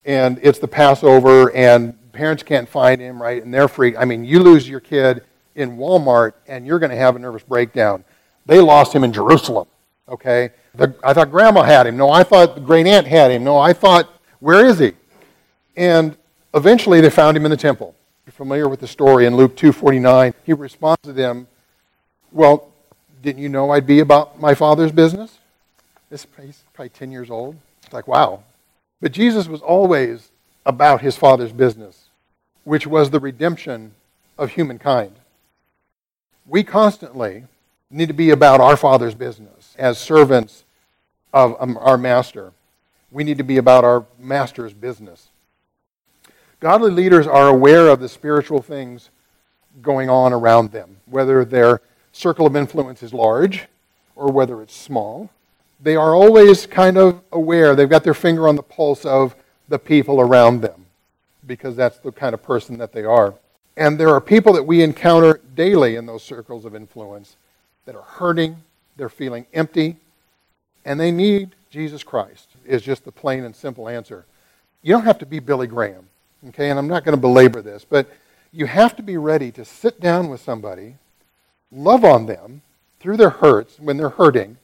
and 0.05 0.39
it's 0.43 0.59
the 0.59 0.67
Passover, 0.67 1.51
and 1.55 1.97
parents 2.11 2.43
can't 2.43 2.69
find 2.69 3.01
him, 3.01 3.19
right? 3.19 3.43
And 3.43 3.51
they're 3.51 3.67
freaked. 3.67 3.97
I 3.97 4.05
mean, 4.05 4.23
you 4.23 4.43
lose 4.43 4.69
your 4.69 4.81
kid 4.81 5.23
in 5.55 5.77
Walmart, 5.77 6.33
and 6.47 6.67
you're 6.67 6.77
going 6.77 6.91
to 6.91 6.95
have 6.95 7.15
a 7.15 7.19
nervous 7.19 7.41
breakdown. 7.41 8.03
They 8.45 8.59
lost 8.59 8.93
him 8.93 9.03
in 9.03 9.11
Jerusalem. 9.11 9.67
Okay? 10.09 10.51
The, 10.75 10.93
I 11.03 11.13
thought 11.13 11.31
grandma 11.31 11.63
had 11.63 11.87
him. 11.87 11.97
No, 11.97 12.09
I 12.09 12.23
thought 12.23 12.55
the 12.55 12.61
great 12.61 12.87
aunt 12.87 13.07
had 13.07 13.31
him. 13.31 13.43
No, 13.43 13.57
I 13.57 13.73
thought, 13.73 14.09
where 14.39 14.65
is 14.65 14.79
he? 14.79 14.93
And 15.77 16.17
eventually 16.53 17.01
they 17.01 17.09
found 17.09 17.37
him 17.37 17.45
in 17.45 17.51
the 17.51 17.57
temple. 17.57 17.95
You're 18.25 18.33
familiar 18.33 18.67
with 18.67 18.79
the 18.79 18.87
story 18.87 19.25
in 19.25 19.35
Luke 19.35 19.55
2.49. 19.55 20.33
He 20.45 20.53
responds 20.53 21.01
to 21.03 21.13
them, 21.13 21.47
well, 22.31 22.71
didn't 23.21 23.41
you 23.41 23.49
know 23.49 23.71
I'd 23.71 23.87
be 23.87 23.99
about 23.99 24.39
my 24.39 24.53
father's 24.53 24.91
business? 24.91 25.37
This, 26.09 26.25
he's 26.41 26.63
probably 26.73 26.89
10 26.89 27.11
years 27.11 27.29
old. 27.29 27.55
It's 27.83 27.93
like, 27.93 28.07
wow. 28.07 28.43
But 29.01 29.11
Jesus 29.11 29.47
was 29.47 29.61
always 29.61 30.29
about 30.65 31.01
his 31.01 31.15
father's 31.15 31.51
business, 31.51 32.05
which 32.63 32.85
was 32.85 33.09
the 33.09 33.19
redemption 33.19 33.93
of 34.37 34.51
humankind. 34.51 35.13
We 36.47 36.63
constantly 36.63 37.43
need 37.91 38.07
to 38.07 38.13
be 38.13 38.29
about 38.29 38.59
our 38.59 38.77
father's 38.77 39.15
business 39.15 39.58
as 39.79 39.97
servants 39.97 40.65
of 41.33 41.55
um, 41.59 41.77
our 41.81 41.97
master. 41.97 42.51
We 43.11 43.23
need 43.23 43.37
to 43.39 43.43
be 43.43 43.57
about 43.57 43.83
our 43.83 44.05
master's 44.19 44.73
business. 44.73 45.29
Godly 46.59 46.91
leaders 46.91 47.25
are 47.25 47.47
aware 47.47 47.87
of 47.87 47.99
the 47.99 48.09
spiritual 48.09 48.61
things 48.61 49.09
going 49.81 50.09
on 50.09 50.33
around 50.33 50.71
them, 50.71 50.97
whether 51.05 51.45
their 51.45 51.81
circle 52.11 52.45
of 52.45 52.55
influence 52.55 53.01
is 53.01 53.13
large 53.13 53.67
or 54.15 54.31
whether 54.31 54.61
it's 54.61 54.75
small. 54.75 55.29
They 55.81 55.95
are 55.95 56.13
always 56.13 56.65
kind 56.65 56.97
of 56.97 57.21
aware. 57.31 57.75
They've 57.75 57.89
got 57.89 58.03
their 58.03 58.13
finger 58.13 58.47
on 58.47 58.57
the 58.57 58.63
pulse 58.63 59.05
of 59.05 59.35
the 59.69 59.79
people 59.79 60.19
around 60.19 60.61
them 60.61 60.85
because 61.47 61.75
that's 61.75 61.97
the 61.99 62.11
kind 62.11 62.33
of 62.33 62.43
person 62.43 62.77
that 62.79 62.91
they 62.91 63.05
are. 63.05 63.33
And 63.77 63.97
there 63.97 64.09
are 64.09 64.19
people 64.19 64.51
that 64.53 64.63
we 64.63 64.83
encounter 64.83 65.39
daily 65.55 65.95
in 65.95 66.05
those 66.05 66.23
circles 66.23 66.65
of 66.65 66.75
influence 66.75 67.37
that 67.85 67.95
are 67.95 68.01
hurting, 68.01 68.57
they're 68.99 69.09
feeling 69.09 69.47
empty, 69.53 69.97
and 70.85 70.99
they 70.99 71.11
need 71.11 71.55
Jesus 71.71 72.03
Christ, 72.03 72.49
is 72.65 72.83
just 72.83 73.03
the 73.05 73.11
plain 73.11 73.43
and 73.43 73.55
simple 73.55 73.89
answer. 73.89 74.25
You 74.83 74.93
don't 74.93 75.05
have 75.05 75.17
to 75.19 75.25
be 75.25 75.39
Billy 75.39 75.65
Graham, 75.65 76.07
okay? 76.49 76.69
And 76.69 76.77
I'm 76.77 76.87
not 76.87 77.03
going 77.03 77.15
to 77.15 77.21
belabor 77.21 77.63
this, 77.63 77.83
but 77.83 78.07
you 78.51 78.67
have 78.67 78.95
to 78.97 79.03
be 79.03 79.17
ready 79.17 79.51
to 79.53 79.65
sit 79.65 79.99
down 79.99 80.29
with 80.29 80.41
somebody, 80.41 80.97
love 81.71 82.03
on 82.03 82.25
them 82.25 82.61
through 82.99 83.17
their 83.17 83.29
hurts 83.29 83.79
when 83.79 83.97
they're 83.97 84.09
hurting, 84.09 84.57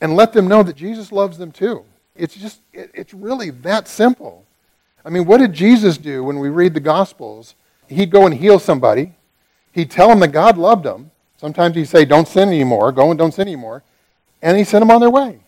and 0.00 0.16
let 0.16 0.32
them 0.32 0.48
know 0.48 0.62
that 0.62 0.76
Jesus 0.76 1.12
loves 1.12 1.38
them 1.38 1.52
too. 1.52 1.84
It's 2.16 2.34
just, 2.34 2.60
it's 2.72 3.14
really 3.14 3.50
that 3.50 3.88
simple. 3.88 4.44
I 5.04 5.10
mean, 5.10 5.24
what 5.26 5.38
did 5.38 5.52
Jesus 5.52 5.96
do 5.96 6.24
when 6.24 6.40
we 6.40 6.48
read 6.48 6.74
the 6.74 6.80
Gospels? 6.80 7.54
He'd 7.88 8.10
go 8.10 8.26
and 8.26 8.34
heal 8.34 8.58
somebody. 8.58 9.14
He'd 9.70 9.90
tell 9.90 10.08
them 10.08 10.20
that 10.20 10.32
God 10.32 10.58
loved 10.58 10.84
them. 10.84 11.11
Sometimes 11.42 11.74
he'd 11.74 11.88
say, 11.88 12.04
Don't 12.04 12.28
sin 12.28 12.50
anymore, 12.50 12.92
go 12.92 13.10
and 13.10 13.18
don't 13.18 13.34
sin 13.34 13.48
anymore. 13.48 13.82
And 14.42 14.56
he 14.56 14.62
sent 14.62 14.80
them 14.80 14.92
on 14.92 15.00
their 15.00 15.10
way. 15.10 15.40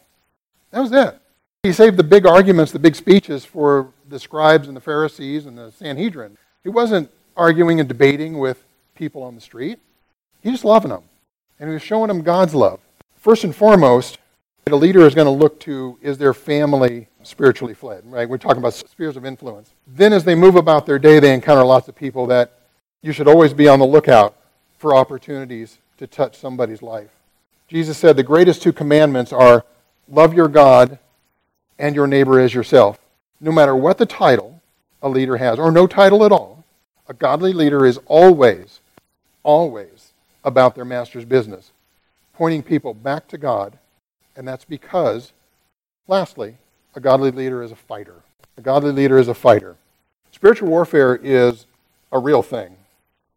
That 0.72 0.80
was 0.80 0.90
it. 0.90 1.20
He 1.62 1.72
saved 1.72 1.96
the 1.96 2.02
big 2.02 2.26
arguments, 2.26 2.72
the 2.72 2.80
big 2.80 2.96
speeches 2.96 3.44
for 3.44 3.92
the 4.08 4.18
scribes 4.18 4.66
and 4.66 4.76
the 4.76 4.80
Pharisees 4.80 5.46
and 5.46 5.56
the 5.56 5.70
Sanhedrin. 5.70 6.36
He 6.64 6.68
wasn't 6.68 7.12
arguing 7.36 7.78
and 7.78 7.88
debating 7.88 8.40
with 8.40 8.64
people 8.96 9.22
on 9.22 9.36
the 9.36 9.40
street. 9.40 9.78
He 10.42 10.50
just 10.50 10.64
loving 10.64 10.90
them. 10.90 11.04
And 11.60 11.70
he 11.70 11.74
was 11.74 11.82
showing 11.82 12.08
them 12.08 12.22
God's 12.22 12.56
love. 12.56 12.80
First 13.14 13.44
and 13.44 13.54
foremost, 13.54 14.18
a 14.66 14.74
leader 14.74 15.06
is 15.06 15.14
going 15.14 15.26
to 15.26 15.30
look 15.30 15.60
to 15.60 15.96
is 16.02 16.18
their 16.18 16.34
family 16.34 17.06
spiritually 17.22 17.72
fled, 17.72 18.02
right? 18.04 18.28
We're 18.28 18.38
talking 18.38 18.58
about 18.58 18.74
spheres 18.74 19.16
of 19.16 19.24
influence. 19.24 19.70
Then 19.86 20.12
as 20.12 20.24
they 20.24 20.34
move 20.34 20.56
about 20.56 20.86
their 20.86 20.98
day, 20.98 21.20
they 21.20 21.32
encounter 21.32 21.64
lots 21.64 21.86
of 21.86 21.94
people 21.94 22.26
that 22.26 22.58
you 23.00 23.12
should 23.12 23.28
always 23.28 23.54
be 23.54 23.68
on 23.68 23.78
the 23.78 23.86
lookout 23.86 24.34
for 24.76 24.92
opportunities 24.92 25.78
to 25.98 26.06
touch 26.06 26.36
somebody's 26.36 26.82
life. 26.82 27.10
Jesus 27.68 27.96
said 27.96 28.16
the 28.16 28.22
greatest 28.22 28.62
two 28.62 28.72
commandments 28.72 29.32
are 29.32 29.64
love 30.08 30.34
your 30.34 30.48
God 30.48 30.98
and 31.78 31.94
your 31.94 32.06
neighbor 32.06 32.38
as 32.38 32.54
yourself. 32.54 32.98
No 33.40 33.52
matter 33.52 33.74
what 33.74 33.98
the 33.98 34.06
title 34.06 34.62
a 35.02 35.08
leader 35.08 35.36
has, 35.36 35.58
or 35.58 35.70
no 35.70 35.86
title 35.86 36.24
at 36.24 36.32
all, 36.32 36.64
a 37.08 37.14
godly 37.14 37.52
leader 37.52 37.84
is 37.84 37.98
always, 38.06 38.80
always 39.42 40.12
about 40.44 40.74
their 40.74 40.84
master's 40.84 41.24
business, 41.24 41.72
pointing 42.32 42.62
people 42.62 42.94
back 42.94 43.28
to 43.28 43.38
God. 43.38 43.78
And 44.36 44.48
that's 44.48 44.64
because, 44.64 45.32
lastly, 46.08 46.56
a 46.94 47.00
godly 47.00 47.30
leader 47.30 47.62
is 47.62 47.72
a 47.72 47.76
fighter. 47.76 48.22
A 48.56 48.60
godly 48.60 48.92
leader 48.92 49.18
is 49.18 49.28
a 49.28 49.34
fighter. 49.34 49.76
Spiritual 50.32 50.68
warfare 50.68 51.18
is 51.22 51.66
a 52.12 52.18
real 52.18 52.42
thing. 52.42 52.76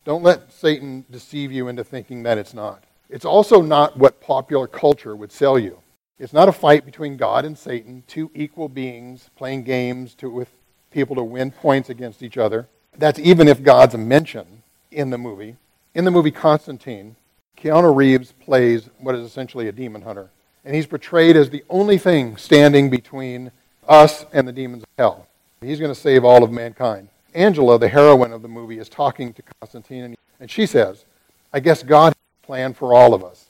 Don't 0.07 0.23
let 0.23 0.53
Satan 0.53 1.03
deceive 1.11 1.51
you 1.51 1.67
into 1.67 1.83
thinking 1.83 2.23
that 2.23 2.37
it's 2.37 2.53
not. 2.53 2.81
It's 3.09 3.25
also 3.25 3.61
not 3.61 3.97
what 3.97 4.21
popular 4.21 4.65
culture 4.65 5.13
would 5.13 5.33
sell 5.33 5.59
you. 5.59 5.79
It's 6.17 6.31
not 6.31 6.47
a 6.47 6.53
fight 6.53 6.85
between 6.85 7.17
God 7.17 7.43
and 7.43 7.57
Satan, 7.57 8.05
two 8.07 8.31
equal 8.33 8.69
beings 8.69 9.29
playing 9.35 9.63
games 9.63 10.13
to, 10.15 10.29
with 10.29 10.47
people 10.91 11.17
to 11.17 11.23
win 11.23 11.51
points 11.51 11.89
against 11.89 12.23
each 12.23 12.37
other. 12.37 12.69
That's 12.97 13.19
even 13.19 13.49
if 13.49 13.61
God's 13.61 13.95
a 13.95 13.97
mention 13.97 14.63
in 14.93 15.09
the 15.09 15.17
movie. 15.17 15.57
In 15.93 16.05
the 16.05 16.11
movie 16.11 16.31
Constantine, 16.31 17.17
Keanu 17.57 17.93
Reeves 17.93 18.31
plays 18.31 18.89
what 18.99 19.13
is 19.13 19.25
essentially 19.25 19.67
a 19.67 19.73
demon 19.73 20.03
hunter. 20.03 20.29
And 20.63 20.73
he's 20.73 20.87
portrayed 20.87 21.35
as 21.35 21.49
the 21.49 21.65
only 21.69 21.97
thing 21.97 22.37
standing 22.37 22.89
between 22.89 23.51
us 23.89 24.25
and 24.31 24.47
the 24.47 24.53
demons 24.53 24.83
of 24.83 24.89
hell. 24.97 25.27
He's 25.59 25.81
going 25.81 25.93
to 25.93 25.99
save 25.99 26.23
all 26.23 26.45
of 26.45 26.51
mankind. 26.53 27.09
Angela, 27.37 27.77
the 27.77 27.87
heroine 27.87 28.33
of 28.33 28.41
the 28.41 28.47
movie, 28.47 28.79
is 28.79 28.89
talking 28.89 29.31
to 29.33 29.43
Constantine, 29.61 30.17
and 30.39 30.49
she 30.49 30.65
says, 30.65 31.05
I 31.53 31.59
guess 31.59 31.83
God 31.83 32.07
has 32.07 32.43
a 32.43 32.45
plan 32.45 32.73
for 32.73 32.95
all 32.95 33.13
of 33.13 33.23
us. 33.23 33.45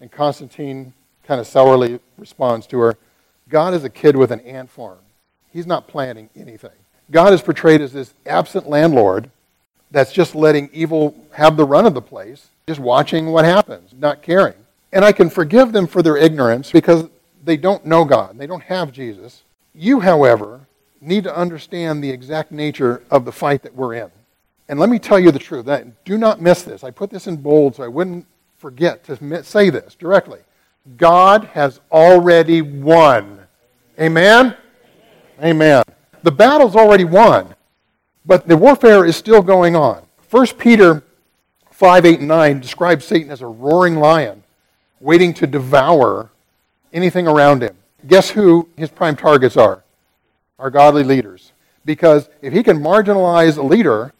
And 0.00 0.10
Constantine 0.10 0.94
kind 1.24 1.40
of 1.40 1.46
sourly 1.46 1.98
responds 2.16 2.68
to 2.68 2.78
her, 2.78 2.96
God 3.48 3.74
is 3.74 3.82
a 3.82 3.90
kid 3.90 4.16
with 4.16 4.30
an 4.30 4.40
ant 4.40 4.70
farm. 4.70 5.00
He's 5.52 5.66
not 5.66 5.88
planning 5.88 6.30
anything. 6.36 6.70
God 7.10 7.32
is 7.32 7.42
portrayed 7.42 7.80
as 7.80 7.92
this 7.92 8.14
absent 8.26 8.68
landlord 8.68 9.28
that's 9.90 10.12
just 10.12 10.36
letting 10.36 10.70
evil 10.72 11.16
have 11.32 11.56
the 11.56 11.64
run 11.64 11.86
of 11.86 11.94
the 11.94 12.00
place, 12.00 12.50
just 12.68 12.78
watching 12.78 13.32
what 13.32 13.44
happens, 13.44 13.92
not 13.98 14.22
caring. 14.22 14.54
And 14.92 15.04
I 15.04 15.10
can 15.10 15.30
forgive 15.30 15.72
them 15.72 15.88
for 15.88 16.00
their 16.00 16.16
ignorance 16.16 16.70
because 16.70 17.08
they 17.44 17.56
don't 17.56 17.84
know 17.84 18.04
God. 18.04 18.38
They 18.38 18.46
don't 18.46 18.62
have 18.62 18.92
Jesus. 18.92 19.42
You, 19.74 19.98
however, 19.98 20.60
need 21.00 21.24
to 21.24 21.34
understand 21.34 22.04
the 22.04 22.10
exact 22.10 22.52
nature 22.52 23.02
of 23.10 23.24
the 23.24 23.32
fight 23.32 23.62
that 23.62 23.74
we're 23.74 23.94
in. 23.94 24.10
And 24.68 24.78
let 24.78 24.88
me 24.88 24.98
tell 24.98 25.18
you 25.18 25.30
the 25.30 25.38
truth. 25.38 25.66
Do 26.04 26.18
not 26.18 26.40
miss 26.40 26.62
this. 26.62 26.84
I 26.84 26.90
put 26.90 27.10
this 27.10 27.26
in 27.26 27.36
bold 27.36 27.76
so 27.76 27.82
I 27.82 27.88
wouldn't 27.88 28.26
forget 28.56 29.02
to 29.04 29.42
say 29.42 29.70
this 29.70 29.94
directly. 29.94 30.40
God 30.96 31.44
has 31.44 31.80
already 31.90 32.62
won. 32.62 33.40
Amen? 33.98 34.56
Amen. 35.42 35.82
The 36.22 36.30
battle's 36.30 36.76
already 36.76 37.04
won, 37.04 37.54
but 38.26 38.46
the 38.46 38.56
warfare 38.56 39.04
is 39.04 39.16
still 39.16 39.42
going 39.42 39.74
on. 39.74 40.02
1 40.30 40.46
Peter 40.58 41.02
5, 41.70 42.04
8, 42.04 42.18
and 42.18 42.28
9 42.28 42.60
describes 42.60 43.04
Satan 43.06 43.30
as 43.30 43.40
a 43.40 43.46
roaring 43.46 43.96
lion 43.96 44.42
waiting 45.00 45.32
to 45.34 45.46
devour 45.46 46.30
anything 46.92 47.26
around 47.26 47.62
him. 47.62 47.76
Guess 48.06 48.30
who 48.30 48.68
his 48.76 48.90
prime 48.90 49.16
targets 49.16 49.56
are? 49.56 49.82
Our 50.60 50.70
godly 50.70 51.02
leaders. 51.02 51.52
Because 51.84 52.28
if 52.42 52.52
he 52.52 52.62
can 52.62 52.78
marginalize 52.78 53.56
a 53.56 53.62
leader, 53.62 54.12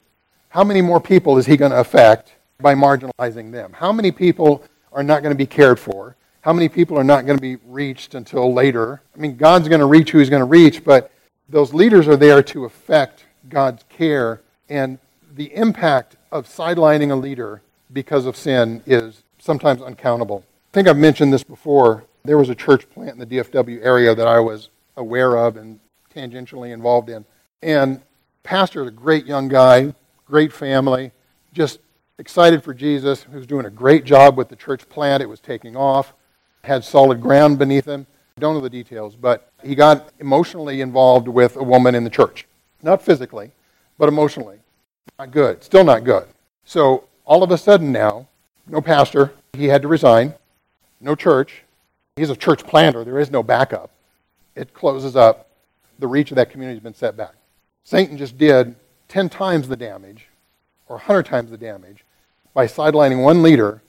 how 0.48 0.64
many 0.64 0.80
more 0.80 1.00
people 1.00 1.36
is 1.36 1.46
he 1.46 1.56
going 1.56 1.70
to 1.70 1.78
affect 1.78 2.34
by 2.58 2.74
marginalizing 2.74 3.52
them? 3.52 3.74
How 3.74 3.92
many 3.92 4.10
people 4.10 4.64
are 4.92 5.02
not 5.02 5.22
going 5.22 5.32
to 5.32 5.38
be 5.38 5.46
cared 5.46 5.78
for? 5.78 6.16
How 6.40 6.54
many 6.54 6.70
people 6.70 6.98
are 6.98 7.04
not 7.04 7.26
going 7.26 7.36
to 7.36 7.42
be 7.42 7.56
reached 7.66 8.14
until 8.14 8.52
later? 8.54 9.02
I 9.14 9.18
mean, 9.20 9.36
God's 9.36 9.68
going 9.68 9.80
to 9.80 9.86
reach 9.86 10.10
who 10.10 10.18
he's 10.18 10.30
going 10.30 10.40
to 10.40 10.46
reach, 10.46 10.82
but 10.82 11.12
those 11.50 11.74
leaders 11.74 12.08
are 12.08 12.16
there 12.16 12.42
to 12.44 12.64
affect 12.64 13.26
God's 13.50 13.84
care. 13.90 14.40
And 14.70 14.98
the 15.34 15.54
impact 15.54 16.16
of 16.32 16.46
sidelining 16.48 17.10
a 17.10 17.14
leader 17.14 17.60
because 17.92 18.24
of 18.24 18.36
sin 18.36 18.82
is 18.86 19.22
sometimes 19.38 19.82
uncountable. 19.82 20.44
I 20.72 20.72
think 20.72 20.88
I've 20.88 20.96
mentioned 20.96 21.32
this 21.32 21.44
before. 21.44 22.04
There 22.24 22.38
was 22.38 22.48
a 22.48 22.54
church 22.54 22.88
plant 22.88 23.12
in 23.12 23.18
the 23.18 23.26
DFW 23.26 23.84
area 23.84 24.14
that 24.14 24.26
I 24.26 24.40
was 24.40 24.70
aware 24.96 25.36
of 25.36 25.56
and 25.58 25.80
tangentially 26.14 26.72
involved 26.72 27.08
in. 27.08 27.24
And 27.62 28.02
pastor 28.42 28.82
is 28.82 28.88
a 28.88 28.92
great 28.92 29.26
young 29.26 29.48
guy, 29.48 29.94
great 30.26 30.52
family, 30.52 31.12
just 31.52 31.80
excited 32.18 32.62
for 32.62 32.74
Jesus, 32.74 33.22
who's 33.22 33.46
doing 33.46 33.66
a 33.66 33.70
great 33.70 34.04
job 34.04 34.36
with 34.36 34.48
the 34.48 34.56
church 34.56 34.88
plant. 34.88 35.22
It 35.22 35.28
was 35.28 35.40
taking 35.40 35.76
off, 35.76 36.14
had 36.64 36.84
solid 36.84 37.20
ground 37.20 37.58
beneath 37.58 37.86
him. 37.86 38.06
Don't 38.38 38.54
know 38.54 38.60
the 38.60 38.70
details, 38.70 39.16
but 39.16 39.50
he 39.62 39.74
got 39.74 40.12
emotionally 40.18 40.80
involved 40.80 41.28
with 41.28 41.56
a 41.56 41.62
woman 41.62 41.94
in 41.94 42.04
the 42.04 42.10
church. 42.10 42.46
Not 42.82 43.02
physically, 43.02 43.50
but 43.98 44.08
emotionally. 44.08 44.58
Not 45.18 45.30
good. 45.30 45.62
Still 45.62 45.84
not 45.84 46.04
good. 46.04 46.26
So 46.64 47.04
all 47.24 47.42
of 47.42 47.50
a 47.50 47.58
sudden 47.58 47.92
now, 47.92 48.28
no 48.66 48.80
pastor. 48.80 49.32
He 49.52 49.66
had 49.66 49.82
to 49.82 49.88
resign 49.88 50.34
no 51.00 51.14
church. 51.14 51.64
He's 52.16 52.30
a 52.30 52.36
church 52.36 52.64
planter. 52.64 53.04
There 53.04 53.18
is 53.18 53.30
no 53.30 53.42
backup. 53.42 53.90
It 54.54 54.72
closes 54.72 55.16
up. 55.16 55.49
The 56.00 56.08
reach 56.08 56.30
of 56.30 56.36
that 56.36 56.50
community 56.50 56.76
has 56.76 56.82
been 56.82 56.94
set 56.94 57.16
back. 57.16 57.34
Satan 57.84 58.16
just 58.18 58.36
did 58.36 58.74
10 59.08 59.28
times 59.28 59.68
the 59.68 59.76
damage 59.76 60.26
or 60.88 60.96
100 60.96 61.24
times 61.26 61.50
the 61.50 61.56
damage 61.56 62.04
by 62.54 62.66
sidelining 62.66 63.22
one 63.22 63.42
leader 63.42 63.82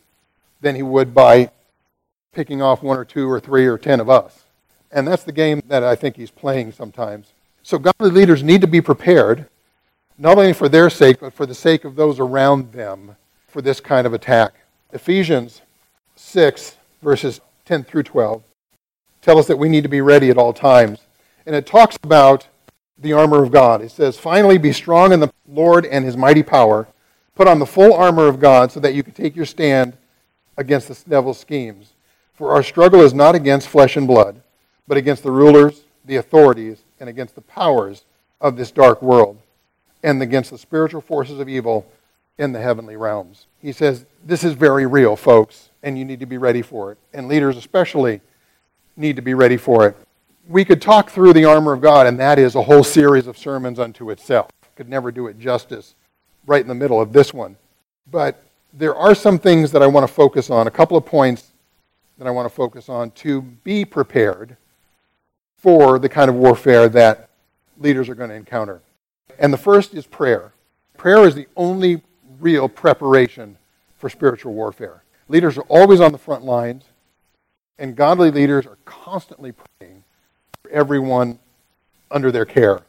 than 0.62 0.76
he 0.76 0.84
would 0.84 1.14
by 1.14 1.50
picking 2.34 2.62
off 2.62 2.84
one 2.84 2.98
or 2.98 3.06
two 3.06 3.30
or 3.30 3.40
three 3.40 3.66
or 3.66 3.78
10 3.78 4.00
of 4.00 4.10
us. 4.10 4.44
And 4.92 5.08
that's 5.08 5.24
the 5.24 5.32
game 5.32 5.62
that 5.68 5.84
I 5.84 5.96
think 5.96 6.16
he's 6.16 6.32
playing 6.32 6.74
sometimes. 6.74 7.32
So 7.64 7.80
godly 7.80 8.12
leaders 8.12 8.44
need 8.44 8.62
to 8.62 8.68
be 8.68 8.82
prepared, 8.82 9.48
not 10.18 10.38
only 10.38 10.54
for 10.54 10.70
their 10.70 10.90
sake, 10.90 11.20
but 11.20 11.34
for 11.34 11.46
the 11.46 11.56
sake 11.56 11.86
of 11.86 11.96
those 11.96 12.20
around 12.20 12.74
them 12.74 13.16
for 13.48 13.62
this 13.62 13.80
kind 13.80 14.06
of 14.06 14.14
attack. 14.14 14.54
Ephesians 14.92 15.62
6 16.16 16.76
verses 17.02 17.42
10 17.66 17.84
through 17.84 18.04
12, 18.04 18.44
tell 19.22 19.40
us 19.40 19.48
that 19.48 19.58
we 19.58 19.70
need 19.70 19.84
to 19.84 19.90
be 19.90 20.02
ready 20.02 20.30
at 20.30 20.38
all 20.38 20.54
times. 20.54 21.00
And 21.46 21.56
it 21.56 21.66
talks 21.66 21.98
about 22.04 22.48
the 22.98 23.14
armor 23.14 23.44
of 23.44 23.52
God. 23.52 23.82
It 23.82 23.92
says, 23.92 24.18
Finally, 24.18 24.58
be 24.58 24.74
strong 24.74 25.12
in 25.12 25.20
the 25.20 25.32
Lord 25.48 25.86
and 25.86 26.06
his 26.06 26.18
mighty 26.18 26.44
power. 26.44 26.88
Put 27.36 27.48
on 27.48 27.60
the 27.60 27.66
full 27.66 27.94
armor 27.94 28.28
of 28.28 28.40
God 28.40 28.72
so 28.72 28.80
that 28.80 28.94
you 28.94 29.04
can 29.04 29.14
take 29.14 29.36
your 29.36 29.46
stand 29.46 29.98
against 30.58 30.88
the 30.88 31.10
devil's 31.10 31.40
schemes. 31.40 31.94
For 32.34 32.52
our 32.52 32.64
struggle 32.64 33.02
is 33.02 33.14
not 33.14 33.36
against 33.36 33.68
flesh 33.68 33.96
and 33.98 34.08
blood, 34.08 34.42
but 34.88 34.98
against 34.98 35.24
the 35.24 35.32
rulers, 35.32 35.82
the 36.06 36.18
authorities, 36.18 36.84
and 37.00 37.10
against 37.10 37.36
the 37.36 37.42
powers 37.42 38.04
of 38.40 38.58
this 38.58 38.72
dark 38.72 39.02
world, 39.02 39.40
and 40.04 40.22
against 40.22 40.52
the 40.52 40.58
spiritual 40.58 41.02
forces 41.02 41.40
of 41.40 41.48
evil 41.48 41.86
in 42.38 42.52
the 42.52 42.62
heavenly 42.62 42.96
realms. 42.96 43.46
He 43.60 43.72
says, 43.72 44.06
This 44.24 44.44
is 44.44 44.54
very 44.54 44.86
real, 44.86 45.16
folks 45.16 45.70
and 45.84 45.98
you 45.98 46.06
need 46.06 46.20
to 46.20 46.26
be 46.26 46.38
ready 46.38 46.62
for 46.62 46.92
it. 46.92 46.98
And 47.14 47.28
leaders, 47.28 47.58
especially, 47.58 48.22
need 48.96 49.16
to 49.16 49.22
be 49.22 49.34
ready 49.34 49.58
for 49.58 49.88
it. 49.88 49.98
We 50.52 50.66
could 50.66 50.82
talk 50.82 51.10
through 51.10 51.32
the 51.32 51.46
armor 51.46 51.72
of 51.72 51.80
God, 51.80 52.08
and 52.08 52.20
that 52.20 52.38
is 52.38 52.56
a 52.56 52.62
whole 52.62 52.84
series 52.84 53.26
of 53.26 53.38
sermons 53.38 53.80
unto 53.80 54.10
itself. 54.10 54.50
Could 54.76 54.90
never 54.90 55.10
do 55.10 55.28
it 55.28 55.40
justice 55.40 55.96
right 56.46 56.62
in 56.62 56.68
the 56.68 56.76
middle 56.76 57.00
of 57.00 57.14
this 57.14 57.34
one. 57.34 57.56
But 58.12 58.44
there 58.74 58.94
are 58.94 59.16
some 59.16 59.40
things 59.40 59.72
that 59.72 59.82
I 59.82 59.88
want 59.88 60.06
to 60.06 60.14
focus 60.14 60.50
on, 60.50 60.68
a 60.68 60.72
couple 60.72 60.98
of 60.98 61.06
points 61.06 61.52
that 62.18 62.28
I 62.28 62.32
want 62.32 62.50
to 62.50 62.54
focus 62.54 62.90
on 62.90 63.12
to 63.12 63.42
be 63.42 63.86
prepared 63.86 64.58
for 65.56 65.98
the 65.98 66.10
kind 66.10 66.30
of 66.30 66.36
warfare 66.36 66.90
that 66.90 67.30
leaders 67.80 68.10
are 68.10 68.16
going 68.16 68.30
to 68.30 68.36
encounter. 68.36 68.82
And 69.40 69.54
the 69.54 69.58
first 69.58 69.94
is 69.94 70.06
prayer. 70.06 70.52
Prayer 70.98 71.26
is 71.26 71.34
the 71.34 71.48
only 71.56 72.02
real 72.42 72.68
preparation 72.68 73.56
for 73.98 74.10
spiritual 74.10 74.54
warfare. 74.54 75.04
Leaders 75.30 75.58
are 75.58 75.66
always 75.70 76.02
on 76.02 76.12
the 76.12 76.18
front 76.18 76.44
lines, 76.44 76.84
and 77.80 77.96
godly 77.96 78.32
leaders 78.32 78.66
are 78.66 78.78
constantly 78.84 79.54
praying 79.54 80.01
everyone 80.72 81.40
under 82.10 82.32
their 82.32 82.46
care. 82.46 82.82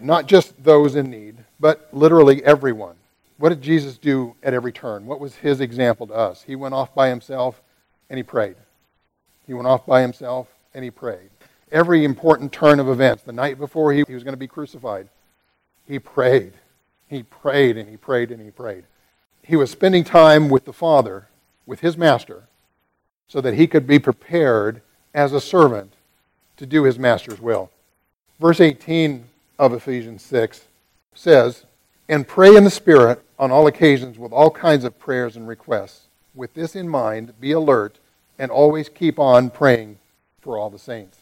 Not 0.00 0.26
just 0.26 0.62
those 0.62 0.96
in 0.96 1.10
need, 1.10 1.36
but 1.60 1.88
literally 1.92 2.44
everyone. 2.44 2.96
What 3.38 3.48
did 3.48 3.62
Jesus 3.62 3.96
do 3.96 4.34
at 4.42 4.54
every 4.54 4.72
turn? 4.72 5.06
What 5.06 5.20
was 5.20 5.36
his 5.36 5.60
example 5.60 6.06
to 6.08 6.14
us? 6.14 6.42
He 6.42 6.56
went 6.56 6.74
off 6.74 6.94
by 6.94 7.08
himself 7.08 7.60
and 8.08 8.16
he 8.16 8.22
prayed. 8.22 8.56
He 9.46 9.54
went 9.54 9.66
off 9.66 9.86
by 9.86 10.02
himself 10.02 10.48
and 10.72 10.84
he 10.84 10.90
prayed. 10.90 11.30
Every 11.72 12.04
important 12.04 12.52
turn 12.52 12.78
of 12.78 12.88
events, 12.88 13.22
the 13.22 13.32
night 13.32 13.58
before 13.58 13.92
he, 13.92 14.04
he 14.06 14.14
was 14.14 14.22
going 14.22 14.34
to 14.34 14.38
be 14.38 14.46
crucified, 14.46 15.08
he 15.86 15.98
prayed. 15.98 16.52
He 17.08 17.22
prayed 17.22 17.76
and 17.76 17.88
he 17.88 17.96
prayed 17.96 18.30
and 18.30 18.40
he 18.40 18.50
prayed. 18.50 18.84
He 19.42 19.56
was 19.56 19.70
spending 19.70 20.04
time 20.04 20.48
with 20.48 20.64
the 20.64 20.72
Father 20.72 21.28
with 21.66 21.80
his 21.80 21.96
master 21.96 22.44
so 23.26 23.40
that 23.40 23.54
he 23.54 23.66
could 23.66 23.86
be 23.86 23.98
prepared 23.98 24.80
as 25.12 25.32
a 25.32 25.40
servant 25.40 25.94
to 26.56 26.66
do 26.66 26.84
his 26.84 26.98
master's 26.98 27.40
will. 27.40 27.70
Verse 28.40 28.60
18 28.60 29.24
of 29.58 29.72
Ephesians 29.72 30.22
6 30.22 30.66
says, 31.14 31.64
And 32.08 32.26
pray 32.26 32.56
in 32.56 32.64
the 32.64 32.70
Spirit 32.70 33.22
on 33.38 33.50
all 33.50 33.66
occasions 33.66 34.18
with 34.18 34.32
all 34.32 34.50
kinds 34.50 34.84
of 34.84 34.98
prayers 34.98 35.36
and 35.36 35.48
requests. 35.48 36.06
With 36.34 36.54
this 36.54 36.74
in 36.74 36.88
mind, 36.88 37.32
be 37.40 37.52
alert 37.52 37.98
and 38.38 38.50
always 38.50 38.88
keep 38.88 39.18
on 39.18 39.50
praying 39.50 39.98
for 40.40 40.58
all 40.58 40.70
the 40.70 40.78
saints. 40.78 41.18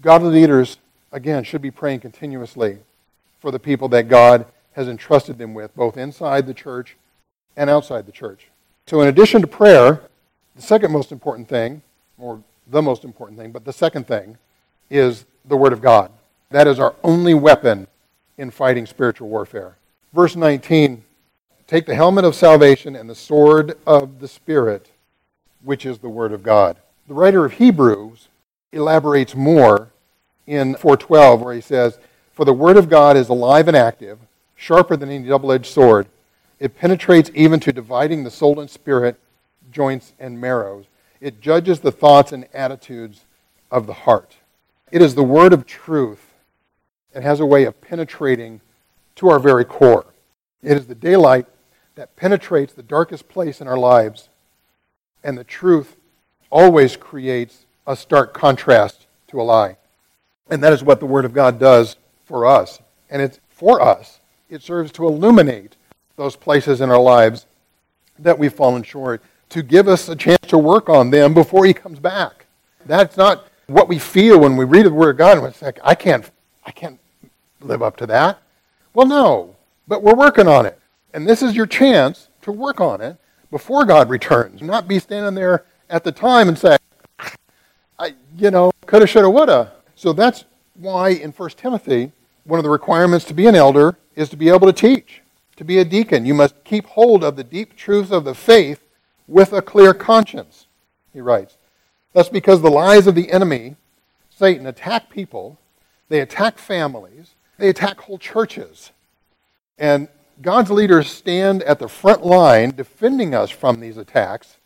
Godly 0.00 0.40
leaders, 0.40 0.78
again, 1.12 1.44
should 1.44 1.62
be 1.62 1.70
praying 1.70 2.00
continuously 2.00 2.78
for 3.40 3.50
the 3.50 3.58
people 3.58 3.88
that 3.88 4.08
God 4.08 4.46
has 4.72 4.88
entrusted 4.88 5.38
them 5.38 5.54
with, 5.54 5.74
both 5.74 5.96
inside 5.96 6.46
the 6.46 6.54
church 6.54 6.96
and 7.56 7.70
outside 7.70 8.06
the 8.06 8.12
church. 8.12 8.48
So, 8.86 9.00
in 9.00 9.08
addition 9.08 9.40
to 9.40 9.46
prayer, 9.46 10.02
the 10.54 10.62
second 10.62 10.92
most 10.92 11.12
important 11.12 11.48
thing, 11.48 11.82
or 12.18 12.42
the 12.66 12.82
most 12.82 13.04
important 13.04 13.38
thing, 13.38 13.52
but 13.52 13.64
the 13.64 13.72
second 13.72 14.06
thing, 14.06 14.36
is 14.90 15.24
the 15.44 15.56
Word 15.56 15.72
of 15.72 15.80
God. 15.80 16.10
That 16.50 16.66
is 16.66 16.78
our 16.78 16.94
only 17.02 17.34
weapon 17.34 17.86
in 18.38 18.50
fighting 18.50 18.86
spiritual 18.86 19.28
warfare. 19.28 19.76
Verse 20.12 20.36
19 20.36 21.02
take 21.66 21.86
the 21.86 21.94
helmet 21.96 22.24
of 22.24 22.34
salvation 22.34 22.94
and 22.94 23.10
the 23.10 23.14
sword 23.14 23.76
of 23.86 24.20
the 24.20 24.28
Spirit, 24.28 24.90
which 25.64 25.84
is 25.84 25.98
the 25.98 26.08
Word 26.08 26.32
of 26.32 26.44
God. 26.44 26.76
The 27.08 27.14
writer 27.14 27.44
of 27.44 27.54
Hebrews 27.54 28.28
elaborates 28.72 29.34
more 29.34 29.90
in 30.46 30.76
412, 30.76 31.40
where 31.40 31.54
he 31.54 31.60
says, 31.60 31.98
For 32.32 32.44
the 32.44 32.52
Word 32.52 32.76
of 32.76 32.88
God 32.88 33.16
is 33.16 33.28
alive 33.28 33.66
and 33.66 33.76
active, 33.76 34.18
sharper 34.54 34.96
than 34.96 35.10
any 35.10 35.26
double 35.26 35.50
edged 35.50 35.66
sword. 35.66 36.06
It 36.60 36.76
penetrates 36.76 37.30
even 37.34 37.60
to 37.60 37.72
dividing 37.72 38.22
the 38.22 38.30
soul 38.30 38.60
and 38.60 38.70
spirit, 38.70 39.18
joints 39.72 40.12
and 40.18 40.40
marrows. 40.40 40.86
It 41.20 41.40
judges 41.40 41.80
the 41.80 41.92
thoughts 41.92 42.32
and 42.32 42.46
attitudes 42.54 43.24
of 43.70 43.86
the 43.86 43.92
heart. 43.92 44.36
It 44.92 45.02
is 45.02 45.14
the 45.14 45.24
Word 45.24 45.52
of 45.52 45.66
truth. 45.66 46.32
It 47.14 47.22
has 47.22 47.40
a 47.40 47.46
way 47.46 47.64
of 47.64 47.80
penetrating 47.80 48.60
to 49.16 49.28
our 49.28 49.38
very 49.38 49.64
core. 49.64 50.06
It 50.62 50.76
is 50.76 50.86
the 50.86 50.94
daylight 50.94 51.46
that 51.96 52.14
penetrates 52.14 52.72
the 52.72 52.82
darkest 52.82 53.28
place 53.28 53.60
in 53.60 53.66
our 53.66 53.78
lives. 53.78 54.28
And 55.24 55.36
the 55.36 55.44
truth 55.44 55.96
always 56.50 56.96
creates 56.96 57.66
a 57.86 57.96
stark 57.96 58.32
contrast 58.32 59.06
to 59.28 59.40
a 59.40 59.42
lie. 59.42 59.76
And 60.48 60.62
that 60.62 60.72
is 60.72 60.84
what 60.84 61.00
the 61.00 61.06
Word 61.06 61.24
of 61.24 61.34
God 61.34 61.58
does 61.58 61.96
for 62.24 62.46
us. 62.46 62.80
And 63.10 63.20
it's 63.20 63.40
for 63.48 63.80
us. 63.80 64.20
It 64.48 64.62
serves 64.62 64.92
to 64.92 65.06
illuminate 65.06 65.76
those 66.14 66.36
places 66.36 66.80
in 66.80 66.90
our 66.90 67.00
lives 67.00 67.46
that 68.18 68.38
we've 68.38 68.52
fallen 68.52 68.82
short, 68.82 69.22
to 69.48 69.62
give 69.62 69.88
us 69.88 70.08
a 70.08 70.16
chance 70.16 70.46
to 70.46 70.58
work 70.58 70.88
on 70.88 71.10
them 71.10 71.34
before 71.34 71.64
He 71.64 71.74
comes 71.74 71.98
back. 71.98 72.46
That's 72.86 73.16
not 73.16 73.48
what 73.66 73.88
we 73.88 73.98
feel 73.98 74.40
when 74.40 74.56
we 74.56 74.64
read 74.64 74.86
the 74.86 74.92
Word 74.92 75.10
of 75.10 75.16
God 75.18 75.38
and 75.38 75.46
it's 75.46 75.62
like, 75.62 75.78
I 75.82 75.94
can't, 75.94 76.30
I 76.64 76.70
can't 76.70 76.98
live 77.60 77.82
up 77.82 77.96
to 77.98 78.06
that. 78.06 78.38
Well, 78.94 79.06
no, 79.06 79.56
but 79.88 80.02
we're 80.02 80.14
working 80.14 80.48
on 80.48 80.66
it. 80.66 80.78
And 81.12 81.26
this 81.26 81.42
is 81.42 81.54
your 81.54 81.66
chance 81.66 82.28
to 82.42 82.52
work 82.52 82.80
on 82.80 83.00
it 83.00 83.16
before 83.50 83.84
God 83.84 84.08
returns. 84.08 84.62
Not 84.62 84.88
be 84.88 84.98
standing 84.98 85.34
there 85.34 85.64
at 85.88 86.04
the 86.04 86.12
time 86.12 86.48
and 86.48 86.58
say, 86.58 86.76
I, 87.98 88.14
you 88.36 88.50
know, 88.50 88.72
coulda, 88.86 89.06
shoulda, 89.06 89.30
woulda. 89.30 89.72
So 89.94 90.12
that's 90.12 90.44
why 90.74 91.10
in 91.10 91.32
1 91.32 91.50
Timothy, 91.50 92.12
one 92.44 92.58
of 92.58 92.64
the 92.64 92.70
requirements 92.70 93.24
to 93.26 93.34
be 93.34 93.46
an 93.46 93.54
elder 93.54 93.96
is 94.14 94.28
to 94.30 94.36
be 94.36 94.48
able 94.48 94.66
to 94.66 94.72
teach. 94.72 95.22
To 95.56 95.64
be 95.64 95.78
a 95.78 95.84
deacon, 95.86 96.26
you 96.26 96.34
must 96.34 96.62
keep 96.64 96.84
hold 96.84 97.24
of 97.24 97.36
the 97.36 97.44
deep 97.44 97.76
truths 97.76 98.10
of 98.10 98.24
the 98.24 98.34
faith 98.34 98.82
with 99.26 99.54
a 99.54 99.62
clear 99.62 99.94
conscience, 99.94 100.66
he 101.14 101.20
writes. 101.20 101.56
That's 102.16 102.30
because 102.30 102.62
the 102.62 102.70
lies 102.70 103.06
of 103.06 103.14
the 103.14 103.30
enemy, 103.30 103.76
Satan, 104.30 104.66
attack 104.66 105.10
people, 105.10 105.58
they 106.08 106.20
attack 106.20 106.56
families, 106.56 107.34
they 107.58 107.68
attack 107.68 108.00
whole 108.00 108.16
churches. 108.16 108.90
And 109.76 110.08
God's 110.40 110.70
leaders 110.70 111.10
stand 111.10 111.62
at 111.64 111.78
the 111.78 111.88
front 111.88 112.24
line 112.24 112.70
defending 112.70 113.34
us 113.34 113.50
from 113.50 113.80
these 113.80 113.98
attacks 113.98 114.56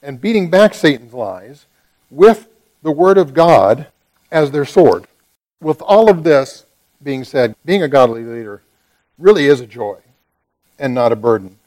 and 0.00 0.20
beating 0.20 0.48
back 0.48 0.72
Satan's 0.72 1.12
lies 1.12 1.66
with 2.10 2.46
the 2.80 2.92
Word 2.92 3.18
of 3.18 3.34
God 3.34 3.88
as 4.30 4.52
their 4.52 4.64
sword. 4.64 5.08
With 5.60 5.82
all 5.82 6.08
of 6.08 6.22
this 6.22 6.64
being 7.02 7.24
said, 7.24 7.56
being 7.64 7.82
a 7.82 7.88
godly 7.88 8.22
leader 8.22 8.62
really 9.18 9.46
is 9.46 9.60
a 9.60 9.66
joy 9.66 9.98
and 10.78 10.94
not 10.94 11.10
a 11.10 11.16
burden. 11.16 11.58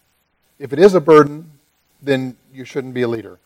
If 0.58 0.72
it 0.72 0.80
is 0.80 0.94
a 0.94 1.02
burden, 1.02 1.52
then 2.02 2.38
you 2.54 2.64
shouldn't 2.64 2.94
be 2.94 3.02
a 3.02 3.10
leader. 3.10 3.40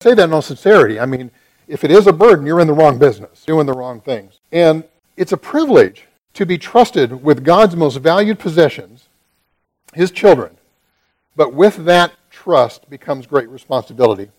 Say 0.00 0.14
that 0.14 0.24
in 0.24 0.32
all 0.32 0.42
sincerity. 0.42 1.00
I 1.00 1.06
mean, 1.06 1.30
if 1.66 1.82
it 1.82 1.90
is 1.90 2.06
a 2.06 2.12
burden, 2.12 2.46
you're 2.46 2.60
in 2.60 2.68
the 2.68 2.72
wrong 2.72 2.98
business, 2.98 3.44
doing 3.44 3.66
the 3.66 3.72
wrong 3.72 4.00
things. 4.00 4.38
And 4.52 4.84
it's 5.16 5.32
a 5.32 5.36
privilege 5.36 6.06
to 6.34 6.46
be 6.46 6.56
trusted 6.56 7.24
with 7.24 7.44
God's 7.44 7.74
most 7.74 7.96
valued 7.96 8.38
possessions, 8.38 9.08
his 9.94 10.12
children. 10.12 10.56
But 11.34 11.52
with 11.52 11.84
that 11.84 12.12
trust 12.30 12.88
becomes 12.88 13.26
great 13.26 13.48
responsibility. 13.48 14.30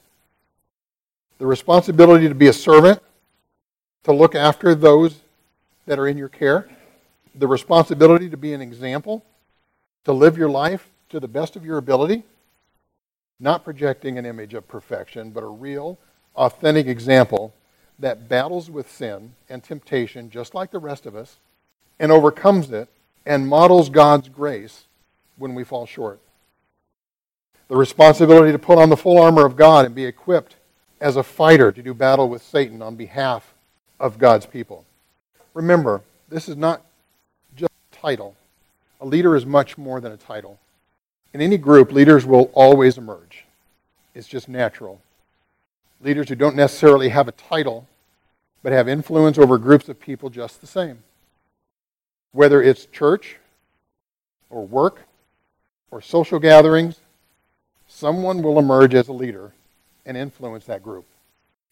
The 1.39 1.45
responsibility 1.45 2.30
to 2.30 2.36
be 2.36 2.48
a 2.48 2.54
servant, 2.54 3.02
to 4.04 4.13
look 4.13 4.36
after 4.36 4.74
those 4.74 5.19
that 5.86 6.00
are 6.00 6.08
in 6.08 6.17
your 6.17 6.30
care, 6.30 6.69
the 7.36 7.48
responsibility 7.48 8.30
to 8.30 8.38
be 8.38 8.54
an 8.54 8.62
example, 8.62 9.26
to 10.06 10.13
live 10.13 10.38
your 10.38 10.50
life 10.50 10.89
to 11.10 11.19
the 11.19 11.28
best 11.28 11.56
of 11.56 11.65
your 11.65 11.78
ability, 11.78 12.24
not 13.39 13.63
projecting 13.63 14.17
an 14.17 14.25
image 14.25 14.54
of 14.54 14.67
perfection, 14.67 15.32
but 15.32 15.43
a 15.43 15.47
real, 15.47 15.97
authentic 16.36 16.88
example 16.88 17.54
that 17.97 18.30
battles 18.30 18.69
with 18.69 18.91
sin 18.91 19.34
and 19.49 19.63
temptation 19.63 20.30
just 20.30 20.54
like 20.54 20.71
the 20.71 20.80
rest 20.80 21.06
of 21.06 21.15
us 21.15 21.38
and 21.99 22.12
overcomes 22.12 22.71
it 22.71 22.88
and 23.25 23.47
models 23.47 23.89
God's 23.89 24.30
grace 24.30 24.86
when 25.38 25.54
we 25.54 25.63
fall 25.63 25.86
short. 25.86 26.19
The 27.67 27.75
responsibility 27.75 28.52
to 28.52 28.60
put 28.60 28.80
on 28.80 28.89
the 28.89 28.97
full 28.97 29.19
armor 29.19 29.45
of 29.45 29.56
God 29.56 29.86
and 29.86 29.93
be 29.93 30.06
equipped 30.06 30.56
as 30.99 31.15
a 31.15 31.23
fighter 31.23 31.71
to 31.71 31.84
do 31.84 31.93
battle 31.93 32.28
with 32.28 32.41
Satan 32.41 32.82
on 32.82 32.95
behalf 32.95 33.54
of 33.99 34.17
God's 34.17 34.45
people. 34.45 34.86
Remember, 35.54 36.02
this 36.30 36.49
is 36.49 36.58
not 36.58 36.82
just 37.56 37.71
a 37.91 37.95
title. 37.95 38.36
A 39.02 39.06
leader 39.06 39.36
is 39.36 39.45
much 39.45 39.78
more 39.78 40.02
than 40.02 40.12
a 40.12 40.17
title. 40.17 40.60
In 41.33 41.41
any 41.41 41.57
group, 41.57 41.91
leaders 41.91 42.25
will 42.25 42.51
always 42.53 42.97
emerge. 42.97 43.45
It's 44.15 44.27
just 44.27 44.49
natural. 44.49 45.01
Leaders 46.01 46.29
who 46.29 46.35
don't 46.35 46.55
necessarily 46.55 47.09
have 47.09 47.27
a 47.27 47.33
title, 47.33 47.87
but 48.63 48.71
have 48.71 48.87
influence 48.87 49.37
over 49.37 49.57
groups 49.57 49.89
of 49.89 49.99
people 49.99 50.29
just 50.29 50.61
the 50.61 50.67
same. 50.67 51.03
Whether 52.31 52.61
it's 52.61 52.85
church 52.87 53.37
or 54.49 54.65
work 54.65 55.03
or 55.91 56.01
social 56.01 56.39
gatherings, 56.39 56.99
someone 57.87 58.41
will 58.41 58.59
emerge 58.59 58.95
as 58.95 59.07
a 59.07 59.13
leader 59.13 59.53
and 60.05 60.17
influence 60.17 60.65
that 60.65 60.83
group. 60.83 61.05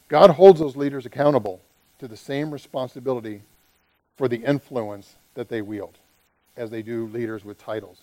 God 0.08 0.32
holds 0.32 0.60
those 0.60 0.76
leaders 0.76 1.06
accountable 1.06 1.62
to 2.00 2.08
the 2.08 2.18
same 2.18 2.52
responsibility 2.52 3.42
for 4.16 4.28
the 4.28 4.38
influence 4.38 5.16
that 5.34 5.50
they 5.50 5.62
wield 5.62 5.98
as 6.56 6.70
they 6.70 6.82
do 6.82 7.08
leaders 7.08 7.44
with 7.44 7.60
titles. 7.60 7.98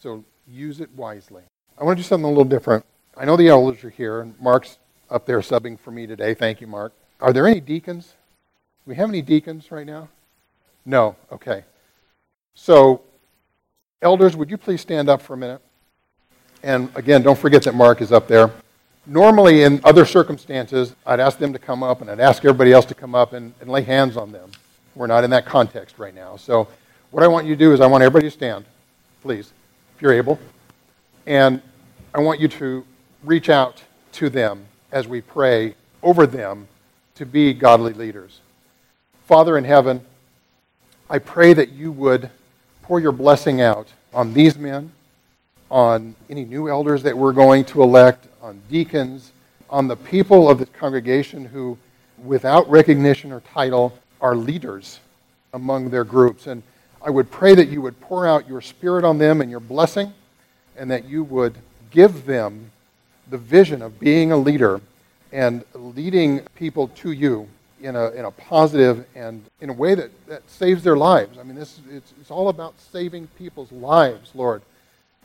So 0.00 0.24
use 0.46 0.80
it 0.80 0.90
wisely. 0.94 1.42
I 1.76 1.84
want 1.84 1.98
to 1.98 2.02
do 2.02 2.06
something 2.06 2.24
a 2.24 2.28
little 2.28 2.44
different. 2.44 2.84
I 3.16 3.24
know 3.24 3.36
the 3.36 3.48
elders 3.48 3.82
are 3.84 3.90
here, 3.90 4.20
and 4.20 4.38
Mark's 4.40 4.78
up 5.10 5.26
there 5.26 5.40
subbing 5.40 5.78
for 5.78 5.90
me 5.90 6.06
today. 6.06 6.34
Thank 6.34 6.60
you, 6.60 6.66
Mark. 6.66 6.92
Are 7.20 7.32
there 7.32 7.46
any 7.46 7.60
deacons? 7.60 8.14
Do 8.84 8.90
we 8.90 8.94
have 8.96 9.08
any 9.08 9.22
deacons 9.22 9.72
right 9.72 9.86
now? 9.86 10.08
No. 10.84 11.16
Okay. 11.32 11.64
So, 12.54 13.02
elders, 14.00 14.36
would 14.36 14.50
you 14.50 14.56
please 14.56 14.80
stand 14.80 15.08
up 15.08 15.20
for 15.20 15.34
a 15.34 15.36
minute? 15.36 15.60
And 16.62 16.90
again, 16.94 17.22
don't 17.22 17.38
forget 17.38 17.64
that 17.64 17.74
Mark 17.74 18.00
is 18.00 18.12
up 18.12 18.28
there. 18.28 18.50
Normally, 19.06 19.62
in 19.62 19.80
other 19.84 20.04
circumstances, 20.04 20.94
I'd 21.06 21.20
ask 21.20 21.38
them 21.38 21.52
to 21.52 21.58
come 21.58 21.82
up 21.82 22.02
and 22.02 22.10
I'd 22.10 22.20
ask 22.20 22.44
everybody 22.44 22.72
else 22.72 22.84
to 22.86 22.94
come 22.94 23.14
up 23.14 23.32
and, 23.32 23.52
and 23.60 23.70
lay 23.70 23.82
hands 23.82 24.16
on 24.16 24.30
them. 24.30 24.50
We're 24.94 25.06
not 25.06 25.24
in 25.24 25.30
that 25.30 25.46
context 25.46 25.98
right 25.98 26.14
now. 26.14 26.36
So, 26.36 26.68
what 27.10 27.22
I 27.22 27.28
want 27.28 27.46
you 27.46 27.54
to 27.54 27.58
do 27.58 27.72
is 27.72 27.80
I 27.80 27.86
want 27.86 28.02
everybody 28.02 28.26
to 28.26 28.30
stand, 28.30 28.64
please, 29.22 29.52
if 29.98 30.02
you're 30.02 30.12
able. 30.12 30.38
And 31.26 31.60
I 32.14 32.20
want 32.20 32.38
you 32.38 32.46
to 32.46 32.84
reach 33.24 33.48
out 33.48 33.82
to 34.12 34.30
them 34.30 34.64
as 34.92 35.08
we 35.08 35.20
pray 35.20 35.74
over 36.04 36.24
them 36.24 36.68
to 37.16 37.26
be 37.26 37.52
godly 37.52 37.94
leaders. 37.94 38.38
Father 39.26 39.58
in 39.58 39.64
heaven, 39.64 40.00
I 41.10 41.18
pray 41.18 41.52
that 41.52 41.72
you 41.72 41.90
would 41.90 42.30
pour 42.82 43.00
your 43.00 43.10
blessing 43.10 43.60
out 43.60 43.88
on 44.14 44.32
these 44.32 44.56
men, 44.56 44.92
on 45.68 46.14
any 46.30 46.44
new 46.44 46.68
elders 46.68 47.02
that 47.02 47.18
we're 47.18 47.32
going 47.32 47.64
to 47.64 47.82
elect, 47.82 48.28
on 48.40 48.62
deacons, 48.70 49.32
on 49.68 49.88
the 49.88 49.96
people 49.96 50.48
of 50.48 50.60
the 50.60 50.66
congregation 50.66 51.44
who, 51.44 51.76
without 52.22 52.70
recognition 52.70 53.32
or 53.32 53.40
title, 53.40 53.98
are 54.20 54.36
leaders 54.36 55.00
among 55.54 55.90
their 55.90 56.04
groups. 56.04 56.46
And 56.46 56.62
I 57.02 57.10
would 57.10 57.30
pray 57.30 57.54
that 57.54 57.68
you 57.68 57.80
would 57.82 58.00
pour 58.00 58.26
out 58.26 58.48
your 58.48 58.60
spirit 58.60 59.04
on 59.04 59.18
them 59.18 59.40
and 59.40 59.50
your 59.50 59.60
blessing, 59.60 60.12
and 60.76 60.90
that 60.90 61.04
you 61.04 61.24
would 61.24 61.56
give 61.90 62.26
them 62.26 62.70
the 63.30 63.38
vision 63.38 63.82
of 63.82 64.00
being 64.00 64.32
a 64.32 64.36
leader 64.36 64.80
and 65.32 65.64
leading 65.74 66.40
people 66.54 66.88
to 66.88 67.12
you 67.12 67.48
in 67.80 67.94
a, 67.94 68.10
in 68.10 68.24
a 68.24 68.30
positive 68.30 69.06
and 69.14 69.44
in 69.60 69.70
a 69.70 69.72
way 69.72 69.94
that, 69.94 70.10
that 70.26 70.48
saves 70.50 70.82
their 70.82 70.96
lives. 70.96 71.38
I 71.38 71.42
mean, 71.42 71.54
this, 71.54 71.80
it's, 71.90 72.12
it's 72.20 72.30
all 72.30 72.48
about 72.48 72.74
saving 72.80 73.28
people's 73.38 73.70
lives, 73.70 74.30
Lord. 74.34 74.62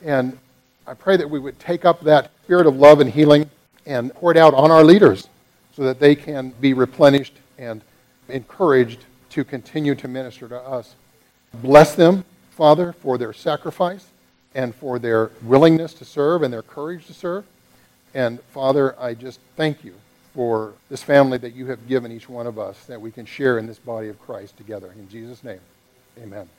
And 0.03 0.37
I 0.85 0.93
pray 0.93 1.17
that 1.17 1.29
we 1.29 1.39
would 1.39 1.59
take 1.59 1.85
up 1.85 2.01
that 2.01 2.31
spirit 2.43 2.67
of 2.67 2.75
love 2.75 2.99
and 2.99 3.09
healing 3.09 3.49
and 3.85 4.13
pour 4.13 4.31
it 4.31 4.37
out 4.37 4.53
on 4.53 4.69
our 4.69 4.83
leaders 4.83 5.27
so 5.75 5.83
that 5.83 5.99
they 5.99 6.15
can 6.15 6.53
be 6.61 6.73
replenished 6.73 7.33
and 7.57 7.81
encouraged 8.29 8.99
to 9.31 9.43
continue 9.43 9.95
to 9.95 10.07
minister 10.07 10.47
to 10.47 10.59
us. 10.59 10.95
Bless 11.55 11.95
them, 11.95 12.25
Father, 12.51 12.93
for 12.93 13.17
their 13.17 13.33
sacrifice 13.33 14.07
and 14.55 14.73
for 14.75 14.99
their 14.99 15.31
willingness 15.43 15.93
to 15.95 16.05
serve 16.05 16.43
and 16.43 16.53
their 16.53 16.61
courage 16.61 17.05
to 17.07 17.13
serve. 17.13 17.45
And 18.13 18.39
Father, 18.41 18.99
I 18.99 19.13
just 19.13 19.39
thank 19.55 19.83
you 19.83 19.95
for 20.33 20.73
this 20.89 21.03
family 21.03 21.37
that 21.39 21.53
you 21.53 21.67
have 21.67 21.87
given 21.87 22.11
each 22.11 22.27
one 22.27 22.47
of 22.47 22.57
us 22.57 22.85
that 22.85 22.99
we 22.99 23.11
can 23.11 23.25
share 23.25 23.57
in 23.59 23.67
this 23.67 23.79
body 23.79 24.07
of 24.07 24.19
Christ 24.19 24.57
together. 24.57 24.91
In 24.97 25.07
Jesus' 25.09 25.43
name, 25.43 25.59
amen. 26.21 26.49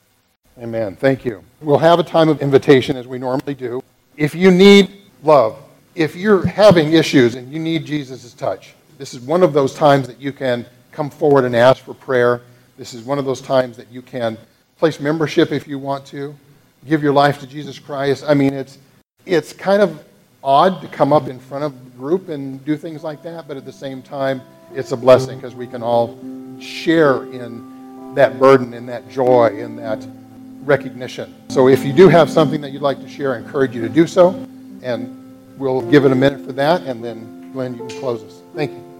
Amen. 0.59 0.95
Thank 0.95 1.25
you. 1.25 1.43
We'll 1.61 1.79
have 1.79 1.99
a 1.99 2.05
time 2.05 2.29
of 2.29 2.41
invitation 2.41 2.97
as 2.97 3.09
we 3.09 3.19
normally 3.19 3.55
do. 3.55 3.83
If 4.17 4.35
you 4.35 4.53
need 4.53 4.93
love, 5.25 5.59
if 5.97 6.15
you're 6.15 6.47
having 6.47 6.93
issues 6.93 7.35
and 7.35 7.53
you 7.53 7.59
need 7.59 7.85
Jesus' 7.85 8.33
touch, 8.33 8.75
this 8.99 9.15
is 9.15 9.21
one 9.21 9.43
of 9.43 9.53
those 9.53 9.75
times 9.75 10.07
that 10.07 10.21
you 10.21 10.33
can 10.33 10.65
come 10.93 11.11
forward 11.11 11.45
and 11.45 11.57
ask 11.57 11.83
for 11.83 11.95
prayer. 11.95 12.41
This 12.77 12.95
is 12.95 13.03
one 13.03 13.19
of 13.19 13.25
those 13.25 13.41
times 13.41 13.77
that 13.77 13.91
you 13.91 14.03
can 14.03 14.39
place 14.85 15.01
membership 15.01 15.51
if 15.51 15.67
you 15.67 15.79
want 15.79 16.05
to, 16.05 16.35
give 16.87 17.03
your 17.03 17.15
life 17.15 17.41
to 17.41 17.47
Jesus 17.47 17.79
Christ. 17.79 18.23
I 18.29 18.35
mean, 18.35 18.53
it's, 18.53 18.77
it's 19.25 19.55
kind 19.55 19.81
of 19.81 20.05
odd 20.43 20.83
to 20.83 20.89
come 20.89 21.11
up 21.11 21.27
in 21.27 21.39
front 21.39 21.65
of 21.65 21.73
the 21.83 21.91
group 21.93 22.29
and 22.29 22.63
do 22.67 22.77
things 22.77 23.03
like 23.03 23.23
that, 23.23 23.49
but 23.49 23.57
at 23.57 23.65
the 23.65 23.73
same 23.73 24.03
time, 24.03 24.43
it's 24.75 24.93
a 24.93 24.97
blessing 24.99 25.39
because 25.39 25.55
we 25.55 25.67
can 25.67 25.83
all 25.83 26.19
share 26.61 27.23
in 27.33 28.15
that 28.15 28.39
burden 28.39 28.75
and 28.75 28.87
that 28.87 29.09
joy 29.09 29.59
and 29.59 29.79
that 29.79 30.07
recognition. 30.65 31.35
So 31.49 31.69
if 31.69 31.83
you 31.83 31.95
do 31.95 32.11
have 32.11 32.29
something 32.29 32.61
that 32.61 32.71
you'd 32.71 32.83
like 32.83 33.01
to 33.01 33.09
share, 33.09 33.37
I 33.37 33.39
encourage 33.39 33.75
you 33.75 33.81
to 33.81 33.89
do 33.89 34.07
so. 34.07 34.33
And 34.83 35.35
we'll 35.57 35.81
give 35.91 36.05
it 36.05 36.13
a 36.13 36.15
minute 36.15 36.45
for 36.45 36.53
that, 36.53 36.83
and 36.83 37.03
then 37.03 37.53
Glenn, 37.55 37.73
you 37.73 37.87
can 37.87 38.01
close 38.01 38.23
us. 38.23 38.43
Thank 38.55 38.73
you. 38.73 38.94